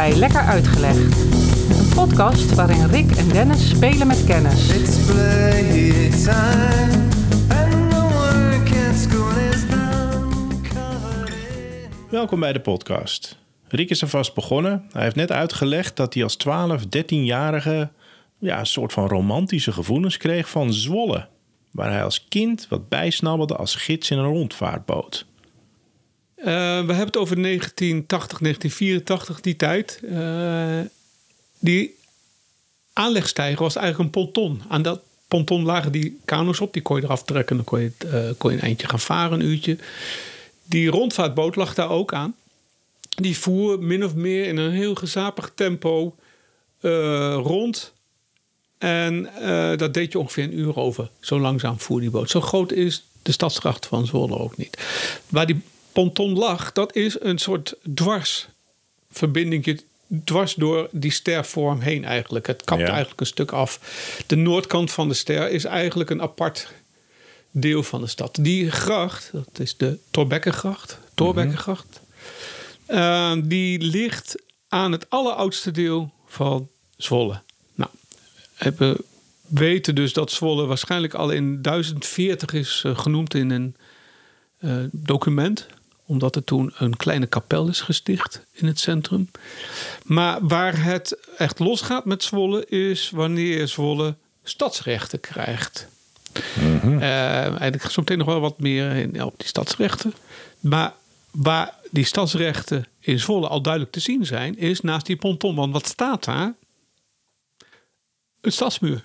bij 0.00 0.16
Lekker 0.16 0.40
Uitgelegd. 0.40 1.20
Een 1.78 1.88
podcast 1.94 2.54
waarin 2.54 2.86
Rick 2.86 3.10
en 3.10 3.28
Dennis 3.28 3.68
spelen 3.68 4.06
met 4.06 4.24
kennis. 4.24 4.66
Welkom 12.10 12.40
bij 12.40 12.52
de 12.52 12.60
podcast. 12.60 13.38
Rick 13.68 13.90
is 13.90 14.02
er 14.02 14.08
vast 14.08 14.34
begonnen. 14.34 14.86
Hij 14.92 15.02
heeft 15.02 15.16
net 15.16 15.32
uitgelegd 15.32 15.96
dat 15.96 16.14
hij 16.14 16.22
als 16.22 16.36
12, 16.36 16.82
13-jarige 16.84 17.90
ja, 18.38 18.58
een 18.58 18.66
soort 18.66 18.92
van 18.92 19.08
romantische 19.08 19.72
gevoelens 19.72 20.16
kreeg 20.16 20.48
van 20.48 20.72
Zwolle. 20.72 21.28
Waar 21.72 21.90
hij 21.90 22.04
als 22.04 22.28
kind 22.28 22.66
wat 22.68 22.88
bijsnabbelde 22.88 23.56
als 23.56 23.74
gids 23.74 24.10
in 24.10 24.18
een 24.18 24.24
rondvaartboot. 24.24 25.26
Eh, 26.40 26.46
we 26.46 26.92
hebben 26.92 27.06
het 27.06 27.16
over 27.16 27.36
1980, 27.36 28.40
1984, 28.40 29.40
die 29.40 29.56
tijd. 29.56 30.00
Eh, 30.10 30.80
die 31.58 31.96
aanlegstijger 32.92 33.62
was 33.62 33.76
eigenlijk 33.76 34.04
een 34.04 34.22
ponton. 34.22 34.62
Aan 34.68 34.82
dat 34.82 35.00
ponton 35.28 35.64
lagen 35.64 35.92
die 35.92 36.20
kano's 36.24 36.60
op. 36.60 36.72
Die 36.72 36.82
kon 36.82 36.96
je 36.96 37.02
eraf 37.02 37.24
trekken. 37.24 37.56
Dan 37.56 37.64
kon 37.64 37.80
je, 37.80 37.92
het, 37.98 38.12
eh, 38.12 38.30
kon 38.38 38.50
je 38.50 38.56
een 38.56 38.62
eindje 38.62 38.88
gaan 38.88 39.00
varen, 39.00 39.40
een 39.40 39.46
uurtje. 39.46 39.78
Die 40.64 40.90
rondvaartboot 40.90 41.56
lag 41.56 41.74
daar 41.74 41.90
ook 41.90 42.12
aan. 42.12 42.34
Die 43.08 43.38
voer 43.38 43.78
min 43.78 44.04
of 44.04 44.14
meer 44.14 44.46
in 44.46 44.56
een 44.56 44.72
heel 44.72 44.94
gezapig 44.94 45.52
tempo 45.54 46.14
rond. 47.42 47.92
En 48.78 49.28
dat 49.76 49.94
deed 49.94 50.12
je 50.12 50.18
ongeveer 50.18 50.44
een 50.44 50.58
uur 50.58 50.76
over. 50.76 51.10
Zo 51.20 51.40
langzaam 51.40 51.80
voer 51.80 52.00
die 52.00 52.10
boot. 52.10 52.30
Zo 52.30 52.40
groot 52.40 52.72
is 52.72 53.04
de 53.22 53.32
stadsgracht 53.32 53.86
van 53.86 54.06
Zwolle 54.06 54.38
ook 54.38 54.56
niet. 54.56 54.78
Waar 55.28 55.46
die 55.46 55.62
ponton 55.92 56.38
lag, 56.38 56.72
dat 56.72 56.96
is 56.96 57.20
een 57.20 57.38
soort 57.38 57.74
dwarsverbinding 57.94 59.82
dwars 60.24 60.54
door 60.54 60.88
die 60.92 61.10
stervorm 61.12 61.80
heen 61.80 62.04
eigenlijk. 62.04 62.46
Het 62.46 62.64
kapt 62.64 62.80
Ja. 62.80 62.88
eigenlijk 62.88 63.20
een 63.20 63.26
stuk 63.26 63.52
af. 63.52 63.80
De 64.26 64.36
noordkant 64.36 64.90
van 64.90 65.08
de 65.08 65.14
ster 65.14 65.50
is 65.50 65.64
eigenlijk 65.64 66.10
een 66.10 66.22
apart 66.22 66.68
deel 67.50 67.82
van 67.82 68.00
de 68.00 68.06
stad. 68.06 68.38
Die 68.40 68.70
gracht, 68.70 69.30
dat 69.32 69.58
is 69.58 69.76
de 69.76 69.98
Torbekkengracht, 70.10 70.98
Torbekkengracht, 71.14 72.00
eh, 72.86 73.32
die 73.44 73.80
ligt 73.80 74.42
aan 74.68 74.92
het 74.92 75.10
alleroudste 75.10 75.70
deel 75.70 76.10
van 76.26 76.68
Zwolle. 76.96 77.40
Nou, 77.74 77.90
we 78.76 79.04
weten 79.46 79.94
dus 79.94 80.12
dat 80.12 80.32
Zwolle 80.32 80.66
waarschijnlijk 80.66 81.14
al 81.14 81.30
in 81.30 81.62
1040 81.62 82.52
is 82.52 82.82
eh, 82.86 82.98
genoemd 82.98 83.34
in 83.34 83.50
een 83.50 83.76
eh, 84.58 84.76
document 84.92 85.66
omdat 86.10 86.36
er 86.36 86.44
toen 86.44 86.72
een 86.78 86.96
kleine 86.96 87.26
kapel 87.26 87.68
is 87.68 87.80
gesticht 87.80 88.46
in 88.52 88.66
het 88.66 88.78
centrum. 88.78 89.30
Maar 90.04 90.46
waar 90.46 90.84
het 90.84 91.18
echt 91.36 91.58
losgaat 91.58 92.04
met 92.04 92.22
Zwolle 92.22 92.66
is 92.66 93.10
wanneer 93.10 93.68
Zwolle 93.68 94.14
stadsrechten 94.42 95.20
krijgt. 95.20 95.88
En 97.00 97.72
ik 97.72 97.82
ga 97.82 97.88
zo 97.88 98.00
meteen 98.00 98.18
nog 98.18 98.26
wel 98.26 98.40
wat 98.40 98.58
meer 98.58 98.96
in, 98.96 99.22
op 99.22 99.34
die 99.36 99.46
stadsrechten. 99.46 100.14
Maar 100.60 100.94
waar 101.30 101.74
die 101.90 102.04
stadsrechten 102.04 102.86
in 103.00 103.18
Zwolle 103.18 103.48
al 103.48 103.62
duidelijk 103.62 103.92
te 103.92 104.00
zien 104.00 104.26
zijn, 104.26 104.58
is 104.58 104.80
naast 104.80 105.06
die 105.06 105.16
ponton. 105.16 105.54
Want 105.54 105.72
wat 105.72 105.86
staat 105.86 106.24
daar? 106.24 106.54
Een 108.40 108.52
stadsmuur. 108.52 109.04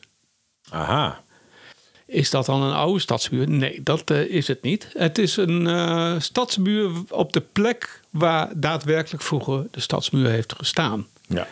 Aha. 0.70 1.24
Is 2.06 2.30
dat 2.30 2.46
dan 2.46 2.62
een 2.62 2.74
oude 2.74 3.00
stadsmuur? 3.00 3.50
Nee, 3.50 3.84
dat 3.84 4.10
eh, 4.12 4.22
is 4.22 4.48
het 4.48 4.62
niet. 4.62 4.90
Het 4.94 5.18
is 5.18 5.38
een 5.38 5.68
eh, 5.68 6.16
stadsmuur 6.20 6.92
op 7.10 7.34
de 7.34 7.42
plek 7.52 8.02
waar 8.10 8.50
daadwerkelijk 8.56 9.24
vroeger 9.24 9.68
de 9.72 9.80
stadsmuur 9.80 10.30
heeft 10.30 10.54
gestaan. 10.54 11.08
Ja. 11.28 11.48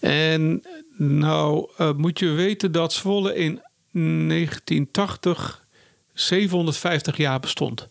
En 0.00 0.62
nou 0.96 1.68
eh, 1.76 1.92
moet 1.96 2.18
je 2.18 2.30
weten 2.30 2.72
dat 2.72 2.92
Zwolle 2.92 3.34
in 3.34 3.60
1980 3.90 5.64
750 6.14 7.16
jaar 7.16 7.40
bestond. 7.40 7.88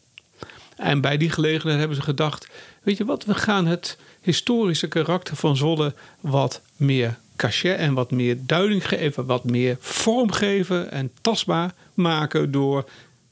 En 0.77 1.01
bij 1.01 1.17
die 1.17 1.29
gelegenheid 1.29 1.79
hebben 1.79 1.97
ze 1.97 2.03
gedacht: 2.03 2.47
weet 2.83 2.97
je 2.97 3.05
wat, 3.05 3.25
we 3.25 3.33
gaan 3.33 3.65
het 3.65 3.97
historische 4.21 4.87
karakter 4.87 5.35
van 5.35 5.57
Zwolle 5.57 5.93
wat 6.19 6.61
meer 6.75 7.19
cachet 7.35 7.77
en 7.77 7.93
wat 7.93 8.11
meer 8.11 8.37
duiding 8.39 8.87
geven, 8.87 9.25
wat 9.25 9.43
meer 9.43 9.77
vorm 9.79 10.31
geven 10.31 10.91
en 10.91 11.11
tastbaar 11.21 11.73
maken 11.93 12.51
door 12.51 12.89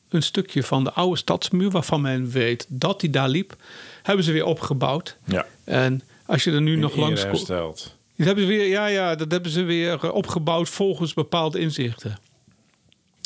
een 0.10 0.24
stukje 0.24 0.64
van 0.64 0.84
de 0.84 0.92
oude 0.92 1.18
stadsmuur, 1.18 1.70
waarvan 1.70 2.02
men 2.02 2.30
weet 2.30 2.66
dat 2.70 3.00
die 3.00 3.10
daar 3.10 3.30
liep, 3.30 3.56
hebben 4.04 4.26
ze 4.26 4.32
weer 4.32 4.46
opgebouwd. 4.46 5.18
Ja. 5.26 5.46
En 5.64 6.02
als 6.26 6.44
je 6.44 6.52
er 6.52 6.62
nu 6.62 6.76
nog 6.76 6.96
langs 6.96 7.28
komt. 7.30 7.48
Dat 7.48 8.30
hebben 8.30 8.44
ze 8.44 8.50
weer, 8.50 8.68
ja, 8.68 8.86
ja, 8.86 9.16
dat 9.16 9.32
hebben 9.32 9.52
ze 9.52 9.64
weer 9.64 10.04
eh, 10.04 10.14
opgebouwd 10.14 10.70
volgens 10.70 11.14
bepaalde 11.14 11.60
inzichten. 11.60 12.18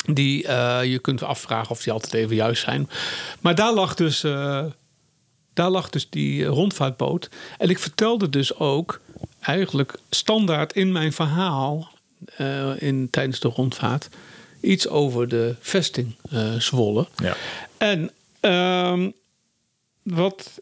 Die 0.06 0.46
eh, 0.46 0.84
je 0.84 0.98
kunt 0.98 1.22
afvragen 1.22 1.70
of 1.70 1.82
die 1.82 1.92
altijd 1.92 2.12
even 2.14 2.36
juist 2.36 2.62
zijn. 2.62 2.90
Maar 3.40 3.54
daar 3.54 3.74
lag 3.74 3.94
dus, 3.94 4.24
eh, 4.24 4.64
daar 5.52 5.70
lag 5.70 5.90
dus 5.90 6.10
die 6.10 6.44
rondvaartboot. 6.44 7.28
En 7.58 7.70
ik 7.70 7.78
vertelde 7.78 8.28
dus 8.28 8.58
ook 8.58 9.00
eigenlijk 9.40 9.98
standaard 10.10 10.72
in 10.72 10.92
mijn 10.92 11.12
verhaal 11.12 11.94
in, 12.78 13.08
tijdens 13.10 13.40
de 13.40 13.48
rondvaart 13.48 14.08
iets 14.66 14.88
over 14.88 15.28
de 15.28 15.54
vesting 15.60 16.14
eh, 16.30 16.54
Zwolle. 16.54 17.06
Ja. 17.16 17.36
En 17.78 18.10
ehm, 18.40 19.10
wat 20.02 20.60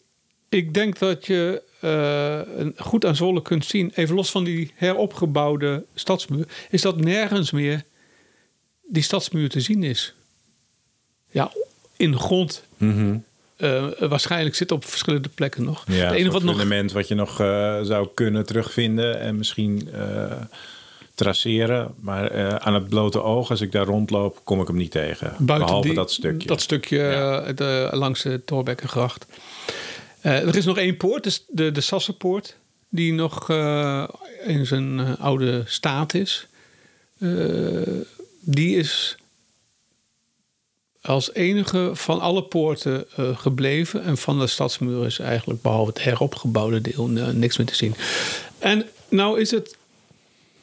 ik 0.49 0.75
denk 0.75 0.99
dat 0.99 1.27
je 1.27 1.63
eh, 1.81 2.67
goed 2.77 3.05
aan 3.05 3.17
Zwolle 3.17 3.43
kunt 3.43 3.65
zien, 3.65 3.93
even 3.95 4.15
los 4.15 4.31
van 4.31 4.45
die 4.45 4.73
heropgebouwde 4.75 5.85
stadsmuur, 5.95 6.49
is 6.71 6.83
dat 6.83 7.01
nergens 7.01 7.51
meer 7.51 7.85
die 8.89 9.03
stadsmuur 9.03 9.49
te 9.49 9.61
zien 9.61 9.83
is. 9.83 10.15
Ja, 11.31 11.53
in 11.97 12.11
de 12.11 12.19
grond. 12.19 12.63
eh, 13.57 13.87
waarschijnlijk 13.99 14.55
zit 14.55 14.73
op 14.73 14.85
verschillende 14.85 15.29
plekken 15.29 15.65
nog. 15.65 15.85
Ja, 15.87 15.95
het 15.95 16.15
enige 16.15 16.31
wat 16.31 16.43
nog 16.43 16.57
fundament 16.57 16.93
wat 16.93 17.09
je 17.09 17.15
nog 17.15 17.37
zou 17.87 18.09
kunnen 18.15 18.47
terugvinden 18.47 19.21
en 19.21 19.37
misschien 19.37 19.89
traceren. 21.15 21.95
Maar 22.01 22.31
eh, 22.31 22.55
aan 22.55 22.75
het 22.75 22.89
blote 22.89 23.23
oog, 23.23 23.51
als 23.51 23.61
ik 23.61 23.73
daar 23.73 23.87
rondloop, 23.87 24.41
kom 24.45 24.61
ik 24.61 24.67
hem 24.67 24.77
niet 24.77 24.91
tegen. 24.91 25.37
Behalve 25.39 25.87
die- 25.89 25.95
dat 25.97 26.13
stukje. 26.13 26.49
Dat 26.49 26.61
stukje 26.61 26.99
Ja. 26.99 27.41
eh, 27.41 27.57
de, 27.57 27.89
langs 27.93 28.23
de 28.23 28.45
Torbekkengracht. 28.45 29.27
Eh, 30.21 30.49
er 30.49 30.57
is 30.57 30.65
nog 30.65 30.79
één 30.79 30.97
poort, 30.97 31.23
dus 31.23 31.45
de, 31.49 31.73
de 31.73 31.81
Sassenpoort, 31.81 32.57
die 32.89 33.13
nog 33.13 33.51
in 34.45 34.67
zijn 34.67 35.19
oude 35.19 35.63
staat 35.67 36.15
is. 36.15 36.47
Die 38.41 38.77
is 38.77 39.17
als 41.01 41.33
enige 41.35 41.91
van 41.93 42.21
alle 42.21 42.43
poorten 42.43 43.05
gebleven. 43.35 44.03
En 44.03 44.17
van 44.17 44.39
de 44.39 44.47
stadsmuur 44.47 45.07
is 45.07 45.19
eigenlijk, 45.19 45.63
behalve 45.63 45.89
het 45.91 46.03
heropgebouwde 46.03 46.81
deel, 46.81 47.07
niks 47.33 47.57
meer 47.57 47.67
te 47.67 47.75
zien. 47.75 47.95
En 48.59 48.87
nou 49.09 49.41
is 49.41 49.51
het 49.51 49.77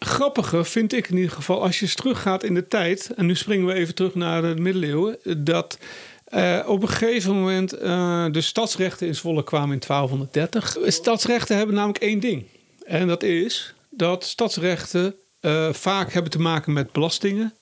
grappige 0.06 0.64
vind 0.64 0.94
ik 0.94 1.10
in 1.10 1.16
ieder 1.16 1.32
geval, 1.32 1.62
als 1.62 1.80
je 1.80 1.94
teruggaat 1.94 2.44
in 2.44 2.54
de 2.54 2.68
tijd, 2.68 3.12
en 3.16 3.26
nu 3.26 3.36
springen 3.36 3.66
we 3.66 3.74
even 3.74 3.96
terug 3.96 4.16
naar 4.16 4.42
de 4.42 4.62
middeleeuwen, 4.62 5.18
dat 5.38 5.78
eh, 6.24 6.60
op 6.68 6.82
een 6.82 6.90
gegeven 6.90 7.34
moment 7.34 7.74
eh, 7.74 8.26
de 8.32 8.42
stadsrechten 8.42 9.08
in 9.08 9.16
Zwolle 9.16 9.44
kwamen 9.44 9.74
in 9.74 9.84
1230. 9.88 10.78
Stadsrechten 10.94 11.58
hebben 11.58 11.76
namelijk 11.76 12.04
één 12.04 12.20
ding. 12.20 12.44
En 12.86 13.08
dat 13.08 13.24
is 13.24 13.74
dat 13.90 14.24
stadsrechten 14.24 15.16
eh, 15.40 15.74
vaak 15.74 16.14
hebben 16.14 16.32
te 16.32 16.40
maken 16.40 16.74
met 16.74 16.92
belastingen, 16.92 17.54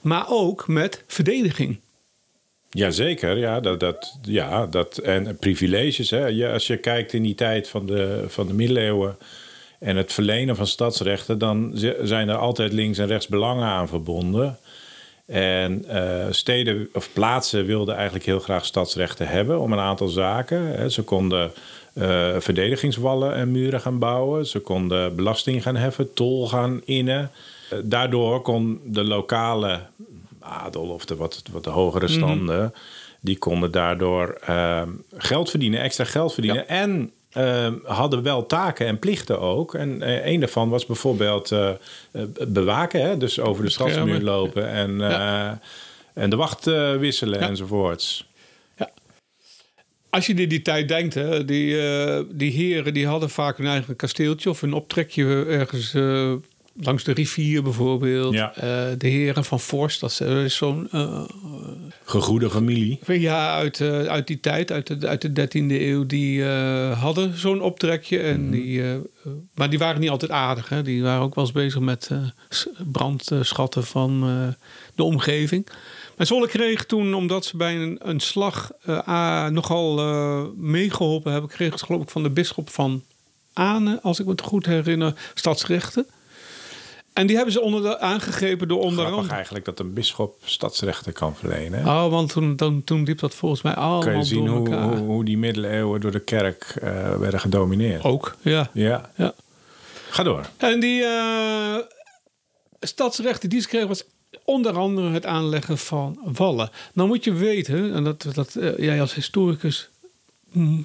maar 0.00 0.24
ook 0.28 0.68
met 0.68 1.04
verdediging. 1.06 1.80
Jazeker, 2.70 3.38
ja, 3.38 3.60
dat, 3.60 3.80
dat, 3.80 4.18
ja 4.22 4.66
dat, 4.66 4.98
en 4.98 5.36
privileges. 5.36 6.10
Hè. 6.10 6.26
Ja, 6.26 6.52
als 6.52 6.66
je 6.66 6.76
kijkt 6.76 7.12
in 7.12 7.22
die 7.22 7.34
tijd 7.34 7.68
van 7.68 7.86
de, 7.86 8.24
van 8.28 8.46
de 8.46 8.54
middeleeuwen 8.54 9.16
en 9.80 9.96
het 9.96 10.12
verlenen 10.12 10.56
van 10.56 10.66
stadsrechten, 10.66 11.38
dan 11.38 11.70
zi- 11.74 11.96
zijn 12.02 12.28
er 12.28 12.36
altijd 12.36 12.72
links 12.72 12.98
en 12.98 13.06
rechts 13.06 13.28
belangen 13.28 13.66
aan 13.66 13.88
verbonden. 13.88 14.58
En 15.26 15.84
eh, 15.88 16.26
steden 16.30 16.88
of 16.92 17.12
plaatsen 17.12 17.66
wilden 17.66 17.94
eigenlijk 17.94 18.24
heel 18.24 18.40
graag 18.40 18.64
stadsrechten 18.64 19.28
hebben 19.28 19.60
om 19.60 19.72
een 19.72 19.78
aantal 19.78 20.08
zaken. 20.08 20.90
Ze 20.90 21.02
konden 21.02 21.52
eh, 21.92 22.28
verdedigingswallen 22.38 23.34
en 23.34 23.50
muren 23.50 23.80
gaan 23.80 23.98
bouwen. 23.98 24.46
Ze 24.46 24.58
konden 24.58 25.16
belasting 25.16 25.62
gaan 25.62 25.76
heffen, 25.76 26.14
tol 26.14 26.48
gaan 26.48 26.80
innen. 26.84 27.30
Eh, 27.70 27.78
daardoor 27.84 28.42
kon 28.42 28.80
de 28.84 29.04
lokale 29.04 29.80
adel 30.40 30.82
of 30.82 31.04
de 31.04 31.16
wat, 31.16 31.42
wat 31.52 31.64
de 31.64 31.70
hogere 31.70 32.08
standen... 32.08 32.74
die 33.20 33.38
konden 33.38 33.70
daardoor 33.70 34.38
geld 35.16 35.50
verdienen, 35.50 35.80
extra 35.80 36.04
geld 36.04 36.32
verdienen... 36.34 36.68
en 36.68 37.12
eh, 37.30 37.72
hadden 37.84 38.22
wel 38.22 38.46
taken 38.46 38.86
en 38.86 38.98
plichten 38.98 39.40
ook. 39.40 39.74
En 39.74 40.02
eh, 40.02 40.26
een 40.26 40.40
daarvan 40.40 40.68
was 40.68 40.86
bijvoorbeeld 40.86 41.52
eh, 41.52 41.68
eh, 42.12 42.22
bewaken. 42.48 43.02
Hè? 43.02 43.16
Dus 43.16 43.40
over 43.40 43.64
de 43.64 43.70
stadsmuur 43.70 44.20
lopen 44.20 44.68
en, 44.68 45.00
en 46.14 46.30
de 46.30 46.36
wacht 46.36 46.64
wisselen 46.98 47.40
Ja. 47.40 47.48
enzovoorts. 47.48 48.28
als 50.10 50.26
je 50.26 50.34
in 50.34 50.48
die 50.48 50.62
tijd 50.62 50.88
denkt, 50.88 51.14
hè, 51.14 51.44
die, 51.44 51.76
die 52.36 52.52
heren 52.52 52.94
die 52.94 53.06
hadden 53.06 53.30
vaak 53.30 53.58
een 53.58 53.66
eigen 53.66 53.96
kasteeltje 53.96 54.50
of 54.50 54.62
een 54.62 54.72
optrekje 54.72 55.44
ergens 55.48 55.92
langs 56.82 57.04
de 57.04 57.12
rivier 57.12 57.62
bijvoorbeeld. 57.62 58.34
Ja. 58.34 58.52
De 58.98 59.08
heren 59.08 59.44
van 59.44 59.60
Forst, 59.60 60.00
dat 60.00 60.20
is 60.20 60.56
zo'n 60.56 60.88
Gegoede 62.10 62.50
familie. 62.50 62.98
ja, 63.06 63.54
uit, 63.54 63.80
eh, 63.80 64.02
uit 64.02 64.26
die 64.26 64.40
tijd, 64.40 64.72
uit 64.72 65.00
de, 65.00 65.08
uit 65.08 65.22
de 65.22 65.32
13e 65.32 65.80
eeuw, 65.80 66.06
die 66.06 66.44
eh, 66.44 67.00
hadden 67.00 67.38
zo'n 67.38 67.60
optrekje. 67.60 68.18
En 68.18 68.50
die, 68.50 68.82
eh, 68.82 68.96
maar 69.54 69.70
die 69.70 69.78
waren 69.78 70.00
niet 70.00 70.10
altijd 70.10 70.30
aardig. 70.30 70.68
Hè? 70.68 70.82
Die 70.82 71.02
waren 71.02 71.22
ook 71.22 71.34
wel 71.34 71.44
eens 71.44 71.52
bezig 71.52 71.80
met 71.80 72.10
brandschatten 72.92 73.84
van 73.84 74.20
de 74.94 75.02
omgeving. 75.02 75.68
Maar 76.20 76.28
Zwolle 76.28 76.48
kreeg 76.48 76.86
toen, 76.86 77.14
omdat 77.14 77.44
ze 77.44 77.56
bij 77.56 77.76
een, 77.76 77.98
een 78.02 78.20
slag 78.20 78.70
nogal 79.50 79.98
eh, 79.98 80.42
meegeholpen 80.56 81.32
hebben, 81.32 81.50
kregen 81.50 81.78
ze 81.78 81.84
geloof 81.84 82.02
ik 82.02 82.10
van 82.10 82.22
de 82.22 82.30
bisschop 82.30 82.70
van 82.70 83.02
Ane, 83.52 84.00
als 84.02 84.18
ik 84.18 84.24
me 84.24 84.30
het 84.30 84.40
goed 84.40 84.66
herinner, 84.66 85.30
stadsrechten. 85.34 86.06
En 87.12 87.26
die 87.26 87.36
hebben 87.36 87.52
ze 87.52 87.60
onder 87.60 87.82
de, 87.82 87.98
aangegrepen 87.98 88.68
door 88.68 88.78
onder 88.78 88.94
Grappig 88.94 89.16
andere... 89.16 89.34
eigenlijk 89.34 89.64
dat 89.64 89.78
een 89.78 89.92
bisschop 89.92 90.36
stadsrechten 90.44 91.12
kan 91.12 91.36
verlenen. 91.36 91.86
Oh, 91.86 92.08
want 92.08 92.32
toen, 92.32 92.56
dan, 92.56 92.84
toen 92.84 93.02
liep 93.02 93.18
dat 93.18 93.34
volgens 93.34 93.62
mij 93.62 93.74
allemaal 93.74 94.00
kan 94.00 94.16
je 94.16 94.24
zien 94.24 94.44
door 94.44 94.56
hoe, 94.56 94.74
hoe, 94.74 94.96
hoe 94.96 95.24
die 95.24 95.38
middeleeuwen 95.38 96.00
door 96.00 96.10
de 96.10 96.20
kerk 96.20 96.74
eh, 96.82 97.16
werden 97.16 97.40
gedomineerd. 97.40 98.04
Ook, 98.04 98.36
ja. 98.42 98.70
Ja, 98.72 99.10
ja. 99.16 99.34
ga 100.10 100.22
door. 100.22 100.46
En 100.56 100.80
die 100.80 101.04
eh, 101.04 101.76
stadsrechten 102.80 103.48
die 103.48 103.60
ze 103.60 103.68
kregen 103.68 103.88
was 103.88 104.04
onder 104.44 104.72
andere 104.72 105.10
het 105.10 105.26
aanleggen 105.26 105.78
van 105.78 106.18
wallen. 106.24 106.70
Nou 106.92 107.08
moet 107.08 107.24
je 107.24 107.32
weten, 107.32 107.94
en 107.94 108.04
dat, 108.04 108.26
dat 108.32 108.54
eh, 108.54 108.78
jij 108.78 109.00
als 109.00 109.14
historicus 109.14 109.88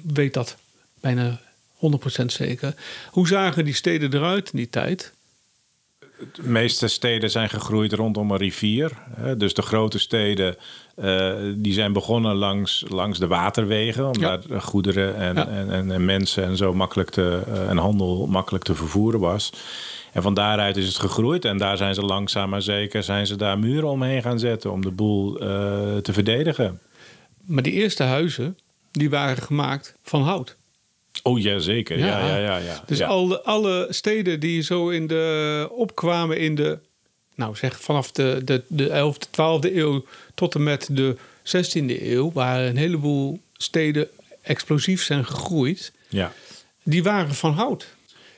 weet 0.02 0.34
dat 0.34 0.56
bijna 1.00 1.40
100% 2.22 2.24
zeker. 2.26 2.74
Hoe 3.10 3.28
zagen 3.28 3.64
die 3.64 3.74
steden 3.74 4.14
eruit 4.14 4.50
in 4.52 4.58
die 4.58 4.70
tijd? 4.70 5.14
De 6.32 6.42
meeste 6.48 6.88
steden 6.88 7.30
zijn 7.30 7.48
gegroeid 7.48 7.92
rondom 7.92 8.30
een 8.30 8.36
rivier. 8.36 8.90
Dus 9.36 9.54
de 9.54 9.62
grote 9.62 9.98
steden 9.98 10.56
eh, 10.94 11.32
die 11.54 11.72
zijn 11.72 11.92
begonnen 11.92 12.34
langs, 12.34 12.84
langs 12.88 13.18
de 13.18 13.26
waterwegen. 13.26 14.06
Om 14.08 14.20
Ja. 14.20 14.36
daar 14.36 14.62
goederen 14.62 15.16
en, 15.16 15.34
Ja. 15.34 15.46
en, 15.48 15.70
en, 15.70 15.90
en 15.90 16.04
mensen 16.04 16.44
en 16.44 16.56
zo 16.56 16.74
makkelijk 16.74 17.10
te, 17.10 17.42
eh, 17.46 17.68
en 17.70 17.76
handel 17.76 18.26
makkelijk 18.26 18.64
te 18.64 18.74
vervoeren 18.74 19.20
was. 19.20 19.52
En 20.12 20.22
van 20.22 20.34
daaruit 20.34 20.76
is 20.76 20.86
het 20.86 20.98
gegroeid. 20.98 21.44
En 21.44 21.58
daar 21.58 21.76
zijn 21.76 21.94
ze 21.94 22.02
langzaam 22.02 22.50
maar 22.50 22.62
zeker 22.62 23.02
zijn 23.02 23.26
ze 23.26 23.36
daar 23.36 23.58
muren 23.58 23.88
omheen 23.88 24.22
gaan 24.22 24.38
zetten 24.38 24.72
om 24.72 24.82
de 24.82 24.90
boel 24.90 25.38
eh, 25.38 25.46
te 25.96 26.12
verdedigen. 26.12 26.80
Maar 27.44 27.62
die 27.62 27.72
eerste 27.72 28.02
huizen, 28.02 28.58
die 28.92 29.10
waren 29.10 29.42
gemaakt 29.42 29.94
van 30.02 30.22
hout. 30.22 30.56
Oh 31.22 31.40
ja, 31.40 31.58
zeker. 31.58 31.98
Ja, 31.98 32.06
ja, 32.26 32.36
ja. 32.36 32.56
ja, 32.56 32.82
Dus 32.86 32.98
ja. 32.98 33.06
alle, 33.06 33.42
alle 33.42 33.86
steden 33.90 34.40
die 34.40 34.62
zo 34.62 34.88
in 34.88 35.06
de, 35.06 35.68
opkwamen 35.70 36.38
in 36.38 36.54
de, 36.54 36.78
nou 37.34 37.56
zeg 37.56 37.80
vanaf 37.80 38.12
de, 38.12 38.40
de, 38.44 38.62
de 38.68 38.88
11e, 38.88 39.26
12e 39.30 39.74
eeuw 39.76 40.04
tot 40.34 40.54
en 40.54 40.62
met 40.62 40.88
de 40.90 41.16
16e 41.44 42.02
eeuw, 42.02 42.32
waar 42.32 42.64
een 42.64 42.76
heleboel 42.76 43.40
steden 43.56 44.08
explosief 44.42 45.02
zijn 45.02 45.24
gegroeid, 45.26 45.92
ja. 46.08 46.32
die 46.82 47.02
waren 47.02 47.34
van 47.34 47.52
hout. 47.52 47.86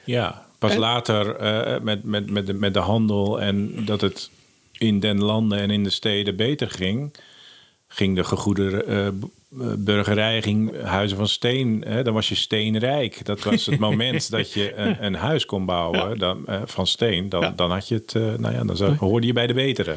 Ja, 0.04 0.46
pas 0.58 0.72
En- 0.72 0.78
later 0.78 1.36
eh, 1.36 1.80
met, 1.80 2.04
met, 2.04 2.30
met, 2.30 2.46
de, 2.46 2.54
met 2.54 2.74
de 2.74 2.80
handel 2.80 3.40
en 3.40 3.84
dat 3.84 4.00
het 4.00 4.30
in 4.72 5.00
den 5.00 5.22
landen 5.22 5.58
en 5.58 5.70
in 5.70 5.84
de 5.84 5.90
steden 5.90 6.36
beter 6.36 6.70
ging, 6.70 7.14
ging 7.88 8.16
de 8.16 8.24
gegoede 8.24 8.76
b- 8.76 8.88
eh, 8.88 9.08
burgerij, 9.78 10.42
ging 10.42 10.82
huizen 10.82 11.16
van 11.16 11.28
steen, 11.28 11.84
hè, 11.86 12.02
dan 12.02 12.14
was 12.14 12.28
je 12.28 12.34
steenrijk. 12.34 13.24
Dat 13.24 13.42
was 13.42 13.66
het 13.66 13.78
moment 13.78 14.30
dat 14.36 14.52
je 14.52 14.74
een, 14.74 15.04
een 15.04 15.14
huis 15.14 15.46
kon 15.46 15.64
bouwen 15.66 16.18
dan, 16.18 16.46
eh, 16.46 16.62
van 16.64 16.86
steen. 16.86 17.28
Dan, 17.28 17.40
Ja. 17.40 17.50
dan 17.50 17.70
had 17.70 17.88
je 17.88 17.94
het, 17.94 18.14
eh, 18.14 18.22
nou 18.22 18.54
ja, 18.54 18.64
dan 18.64 18.76
zou- 18.76 18.96
hoorde 18.96 19.26
je 19.26 19.32
bij 19.32 19.46
de 19.46 19.54
betere. 19.54 19.96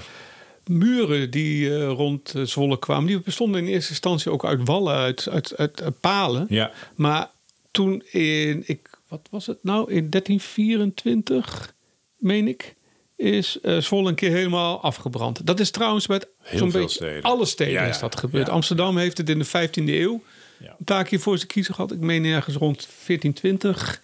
Muren 0.65 1.31
die 1.31 1.75
eh, 1.75 1.88
rond 1.88 2.33
eh, 2.36 2.44
Zwolle 2.44 2.80
kwamen, 2.80 3.07
die 3.07 3.19
bestonden 3.19 3.62
in 3.62 3.68
eerste 3.68 3.89
instantie 3.89 4.31
ook 4.31 4.45
uit 4.45 4.59
wallen, 4.68 4.95
uit, 4.95 5.27
uit, 5.30 5.57
uit, 5.57 5.81
uit 5.81 6.00
palen. 6.00 6.45
Ja, 6.50 6.71
Maar 6.95 7.30
toen 7.71 8.04
in, 8.12 8.63
ik, 8.65 8.89
wat 9.07 9.27
was 9.31 9.45
het 9.47 9.57
nou, 9.63 9.92
in 9.92 10.09
1324, 10.09 11.74
meen 12.18 12.47
ik, 12.47 12.75
is 13.21 13.59
eh 13.62 13.77
Zwolle 13.77 14.09
een 14.09 14.15
keer 14.15 14.31
helemaal 14.31 14.81
afgebrand. 14.81 15.45
Dat 15.47 15.59
is 15.59 15.71
trouwens 15.71 16.07
met 16.07 16.27
zo'n 16.53 16.71
beetje 16.71 16.89
steden. 16.89 17.21
alle 17.21 17.45
steden 17.45 17.73
Ja, 17.73 17.83
ja, 17.83 17.89
is 17.89 18.00
dat 18.00 18.15
gebeurd. 18.19 18.47
ja. 18.47 18.53
Amsterdam 18.53 18.97
heeft 18.97 19.18
het 19.18 19.29
in 19.29 19.39
de 19.39 19.45
15e 19.45 19.71
eeuw 19.85 20.23
een 20.59 20.85
paar 20.85 21.03
keer 21.03 21.19
voor 21.19 21.35
zijn 21.38 21.47
kiezer 21.50 21.73
gehad. 21.73 21.91
Ik 21.91 22.00
meen 22.00 22.25
ergens 22.25 22.56
rond 22.56 22.88
1420 23.06 24.01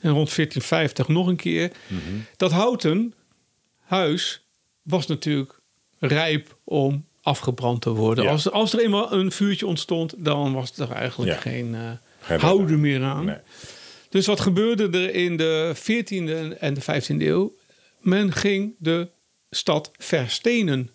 en 0.00 0.10
rond 0.10 0.34
1450 0.34 1.08
nog 1.08 1.26
een 1.26 1.36
keer. 1.36 1.70
Mhm. 1.86 2.00
Dat 2.36 2.50
houten 2.52 3.14
huis 3.84 4.40
was 4.82 5.06
natuurlijk 5.06 5.58
rijp 5.98 6.56
om 6.64 7.04
afgebrand 7.22 7.80
te 7.82 7.90
worden. 7.90 8.28
Als, 8.28 8.50
als 8.50 8.72
er 8.72 8.80
eenmaal 8.80 9.12
een 9.12 9.32
vuurtje 9.32 9.66
ontstond, 9.66 10.14
dan 10.16 10.52
was 10.52 10.78
er 10.78 10.90
eigenlijk 10.92 11.40
geen 11.40 11.76
Geen 12.20 12.40
houden 12.40 12.80
meer 12.80 13.02
aan. 13.02 13.24
nee. 13.24 13.36
Dus 14.08 14.26
wat 14.26 14.40
gebeurde 14.40 14.98
er 14.98 15.14
in 15.14 15.36
de 15.36 15.72
14e 15.74 16.58
en 16.58 16.74
de 16.74 16.80
15e 16.82 17.16
eeuw? 17.26 17.54
Men 18.06 18.32
ging 18.32 18.74
de 18.78 19.08
stad 19.50 19.90
verstenen. 19.98 20.90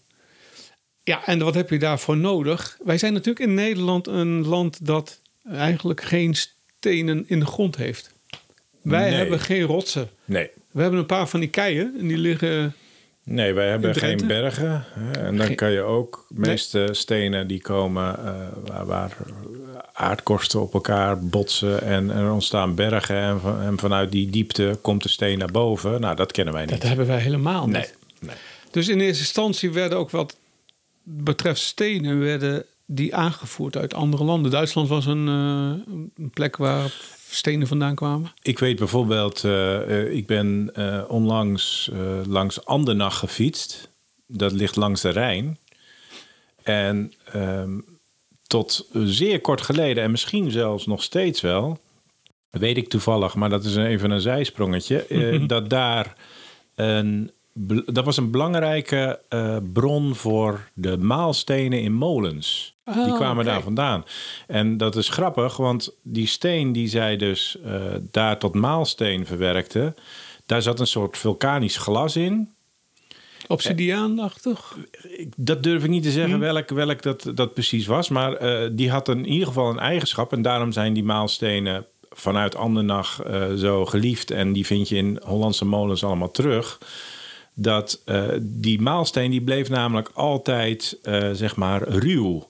Ja, 1.04 1.26
en 1.26 1.40
wat 1.40 1.54
heb 1.54 1.70
je 1.70 1.80
daarvoor 1.80 2.18
nodig? 2.18 2.78
Wij 2.84 2.98
zijn 2.98 3.14
natuurlijk 3.14 3.46
in 3.46 3.54
Nederland 3.54 4.08
een 4.08 4.46
land 4.48 4.86
dat 4.86 5.20
eigenlijk 5.50 6.02
geen 6.02 6.36
stenen 6.36 7.24
in 7.28 7.40
de 7.40 7.46
grond 7.46 7.76
heeft. 7.76 8.12
Wij 8.82 9.10
Nee. 9.10 9.18
hebben 9.20 9.40
geen 9.40 9.62
rotsen. 9.62 10.10
nee. 10.26 10.50
We 10.72 10.82
hebben 10.82 11.00
een 11.00 11.06
paar 11.06 11.28
van 11.28 11.40
die 11.40 11.50
keien 11.50 11.96
en 12.00 12.08
die 12.08 12.18
liggen. 12.18 12.76
Nee, 13.34 13.54
wij 13.54 13.70
hebben 13.70 13.96
geen 13.96 14.28
bergen. 14.28 14.86
Hè? 14.94 15.12
En 15.12 15.38
dan 15.38 15.56
kan 15.56 15.72
je 15.72 15.82
ook, 15.82 16.26
de 16.30 16.40
meeste 16.40 16.90
stenen 16.92 17.48
die 17.48 17.62
komen 17.62 18.26
eh, 18.26 18.34
waar, 18.66 18.86
waar 18.86 19.18
aardkorsten 19.94 20.62
op 20.62 20.74
elkaar 20.74 21.20
botsen 21.26 21.82
en 21.82 22.10
er 22.10 22.32
ontstaan 22.32 22.76
bergen. 22.76 23.16
En, 23.16 23.40
van- 23.40 23.62
en 23.62 23.78
vanuit 23.80 24.12
die 24.12 24.30
diepte 24.30 24.78
komt 24.82 25.04
de 25.04 25.10
steen 25.10 25.38
naar 25.38 25.52
boven. 25.52 26.02
Nou, 26.02 26.16
dat 26.16 26.32
kennen 26.32 26.54
wij 26.54 26.64
niet. 26.66 26.72
Dat 26.72 26.84
hebben 26.84 27.08
wij 27.08 27.20
helemaal 27.20 27.66
niet. 27.66 27.74
nee, 27.74 27.86
nee. 28.20 28.36
Dus 28.72 28.88
in 28.88 29.00
eerste 29.00 29.22
instantie 29.24 29.72
werden 29.72 29.98
ook 29.98 30.10
wat 30.10 30.36
betreft 31.04 31.62
stenen 31.62 32.20
werden 32.20 32.66
die 32.86 33.16
aangevoerd 33.16 33.78
uit 33.78 33.94
andere 33.94 34.24
landen. 34.24 34.52
Duitsland 34.52 34.88
was 34.88 35.06
een, 35.06 35.28
eh, 35.28 35.94
een 36.24 36.30
plek 36.34 36.58
waar 36.58 36.92
stenen 37.36 37.68
vandaan 37.68 37.96
kwamen. 37.96 38.32
Ik 38.42 38.60
weet 38.60 38.76
bijvoorbeeld, 38.80 39.44
eh, 39.44 39.82
eh, 40.02 40.14
ik 40.14 40.26
ben 40.28 40.70
eh, 40.74 41.02
onlangs 41.08 41.90
langs 42.28 42.66
Andernach 42.66 43.18
gefietst. 43.20 43.90
Dat 44.26 44.52
ligt 44.52 44.76
langs 44.76 45.02
de 45.02 45.10
Rijn. 45.10 45.58
En 46.64 47.14
ehm, 47.26 47.80
tot 48.48 48.88
zeer 48.94 49.42
kort 49.42 49.62
geleden, 49.62 50.04
en 50.04 50.12
misschien 50.12 50.52
zelfs 50.52 50.86
nog 50.86 51.04
steeds 51.04 51.42
wel, 51.42 51.80
weet 52.50 52.78
ik 52.78 52.90
toevallig, 52.90 53.36
maar 53.36 53.50
dat 53.50 53.64
is 53.64 53.76
een- 53.76 53.86
even 53.86 54.12
een 54.12 54.22
zijsprongetje, 54.22 55.06
dat 55.48 55.70
daar 55.70 56.16
een, 56.76 57.32
dat 57.86 58.06
was 58.06 58.18
een 58.18 58.32
belangrijke 58.32 59.20
bron 59.74 60.16
voor 60.16 60.70
de 60.74 60.98
maalstenen 60.98 61.82
in 61.82 61.94
molens. 61.94 62.74
Die 62.94 63.12
Oh, 63.12 63.16
kwamen 63.16 63.46
daar 63.46 63.62
vandaan. 63.62 64.06
En 64.48 64.78
dat 64.78 64.96
is 64.96 65.10
grappig, 65.10 65.58
want 65.58 65.94
die 66.02 66.28
steen 66.28 66.72
die 66.72 66.88
zij 66.88 67.18
dus 67.18 67.58
eh, 67.66 67.82
daar 68.12 68.38
tot 68.38 68.54
maalsteen 68.54 69.26
verwerkte, 69.26 69.94
daar 70.46 70.62
zat 70.62 70.80
een 70.80 70.88
soort 70.88 71.18
vulkanisch 71.18 71.78
glas 71.78 72.16
in. 72.16 72.50
Obsidiaanachtig. 73.48 74.78
Dat 75.36 75.64
durf 75.64 75.84
ik 75.84 75.90
niet 75.90 76.04
te 76.04 76.12
zeggen 76.12 76.40
welk, 76.40 76.70
welk 76.70 77.02
dat, 77.02 77.32
dat 77.36 77.54
precies 77.54 77.86
was. 77.86 78.10
Maar 78.10 78.34
eh, 78.34 78.70
die 78.72 78.92
had 78.92 79.10
in 79.10 79.28
ieder 79.28 79.48
geval 79.48 79.70
een 79.70 79.80
eigenschap. 79.80 80.34
En 80.34 80.42
daarom 80.42 80.72
zijn 80.72 80.94
die 80.94 81.04
maalstenen 81.04 81.86
vanuit 82.10 82.56
Andernach 82.56 83.22
eh, 83.22 83.54
zo 83.54 83.86
geliefd. 83.86 84.32
En 84.32 84.54
die 84.54 84.66
vind 84.66 84.90
je 84.90 84.96
in 84.96 85.20
Hollandse 85.26 85.66
molens 85.66 86.04
allemaal 86.04 86.32
terug. 86.32 86.80
Dat 87.54 88.04
die 88.42 88.82
maalsteen 88.82 89.32
die 89.32 89.42
bleef 89.42 89.70
namelijk 89.70 90.10
altijd 90.14 91.00
zeg 91.34 91.56
maar 91.56 91.88
ruw. 91.88 92.50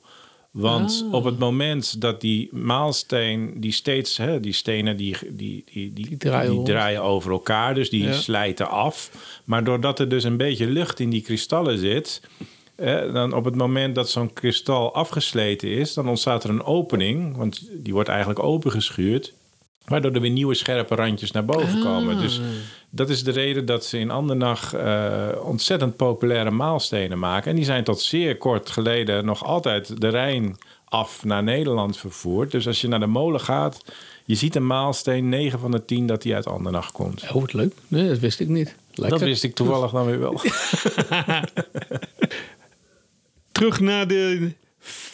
Want 0.52 1.04
Ah. 1.08 1.14
op 1.14 1.24
het 1.24 1.40
moment 1.40 2.02
dat 2.02 2.22
die 2.22 2.50
maalsteen, 2.52 3.54
die 3.56 3.72
steeds, 3.72 4.18
hè, 4.18 4.40
die 4.40 4.54
stenen 4.54 4.98
die, 4.98 5.16
die, 5.30 5.64
die, 5.74 5.94
die, 5.94 6.08
Die 6.08 6.18
draaien 6.18 6.46
die 6.48 6.56
rond. 6.56 6.68
draaien 6.68 7.02
over 7.02 7.32
elkaar, 7.32 7.74
dus 7.76 7.90
die 7.90 8.04
Ja. 8.04 8.14
slijten 8.14 8.70
af. 8.70 9.12
Maar 9.46 9.64
doordat 9.64 10.00
er 10.00 10.10
dus 10.10 10.24
een 10.24 10.38
beetje 10.38 10.68
lucht 10.68 11.00
in 11.00 11.10
die 11.10 11.22
kristallen 11.22 11.78
zit, 11.78 12.22
eh, 12.76 13.14
dan 13.14 13.34
op 13.34 13.46
het 13.46 13.56
moment 13.56 13.96
dat 13.96 14.10
zo'n 14.10 14.34
kristal 14.34 14.94
afgesleten 14.94 15.70
is, 15.70 15.94
dan 15.94 16.08
ontstaat 16.10 16.44
er 16.44 16.50
een 16.50 16.64
opening, 16.64 17.36
want 17.38 17.68
die 17.74 17.94
wordt 17.94 18.10
eigenlijk 18.10 18.40
opengeschuurd. 18.44 19.34
Waardoor 19.92 20.12
er 20.12 20.22
weer 20.22 20.30
nieuwe 20.32 20.54
scherpe 20.56 20.96
randjes 20.96 21.32
naar 21.32 21.46
boven 21.46 21.76
Ah. 21.78 21.84
komen. 21.84 22.18
Dus 22.18 22.42
dat 22.90 23.10
is 23.10 23.24
de 23.24 23.32
reden 23.32 23.66
dat 23.66 23.86
ze 23.86 23.98
in 24.00 24.12
Andernach 24.12 24.74
eh, 24.74 25.28
ontzettend 25.44 25.96
populaire 25.96 26.52
maalstenen 26.52 27.20
maken. 27.20 27.50
En 27.50 27.56
die 27.56 27.66
zijn 27.66 27.84
tot 27.84 28.02
zeer 28.02 28.38
kort 28.38 28.70
geleden 28.70 29.26
nog 29.26 29.44
altijd 29.44 30.02
de 30.02 30.08
Rijn 30.08 30.58
af 30.86 31.24
naar 31.24 31.44
Nederland 31.44 31.98
vervoerd. 31.98 32.52
Dus 32.52 32.68
als 32.68 32.82
je 32.82 32.88
naar 32.88 33.00
de 33.00 33.06
molen 33.06 33.40
gaat, 33.40 33.82
je 34.26 34.36
ziet 34.36 34.56
een 34.56 34.68
maalsteen 34.68 35.30
9 35.30 35.60
van 35.60 35.72
de 35.72 35.86
10 35.86 36.08
dat 36.08 36.22
die 36.22 36.36
uit 36.36 36.48
Andernach 36.48 36.92
komt. 36.92 37.22
Oh, 37.24 37.32
wat 37.42 37.54
leuk. 37.54 37.74
Nee, 37.88 38.08
dat 38.08 38.20
wist 38.20 38.40
ik 38.40 38.48
niet. 38.48 38.76
Lekker. 38.94 39.20
Dat 39.20 39.28
wist 39.28 39.44
ik 39.44 39.56
toevallig 39.56 39.92
dan 39.92 40.06
weer 40.06 40.20
wel. 40.20 40.42
Terug 43.52 43.80
naar 43.80 44.08
de 44.08 44.52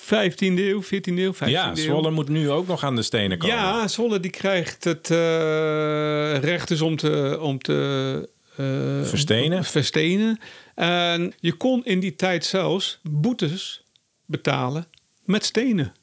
15e 0.08 0.38
eeuw, 0.40 0.84
14e 0.84 1.18
eeuw, 1.18 1.34
15e 1.34 1.50
Ja, 1.50 1.70
eeuw. 1.70 1.76
Zwolle 1.76 2.12
moet 2.12 2.30
nu 2.30 2.50
ook 2.50 2.68
nog 2.68 2.84
aan 2.84 2.96
de 2.96 3.02
stenen 3.02 3.38
komen. 3.38 3.56
Ja, 3.56 3.88
Zwolle 3.88 4.20
die 4.20 4.32
krijgt 4.32 4.84
het 4.84 5.12
eh, 5.12 6.38
recht 6.38 6.68
dus 6.68 6.82
om 6.82 6.96
te, 6.96 7.38
om 7.42 7.60
te 7.60 8.30
eh, 8.56 8.66
Verstenen. 9.04 9.64
verstenen. 9.64 10.40
En 10.76 11.34
je 11.40 11.54
kon 11.54 11.86
in 11.86 12.00
die 12.00 12.16
tijd 12.16 12.46
zelfs 12.46 13.00
boetes 13.04 13.84
betalen 14.26 14.88
met 15.26 15.46
stenen. 15.46 15.94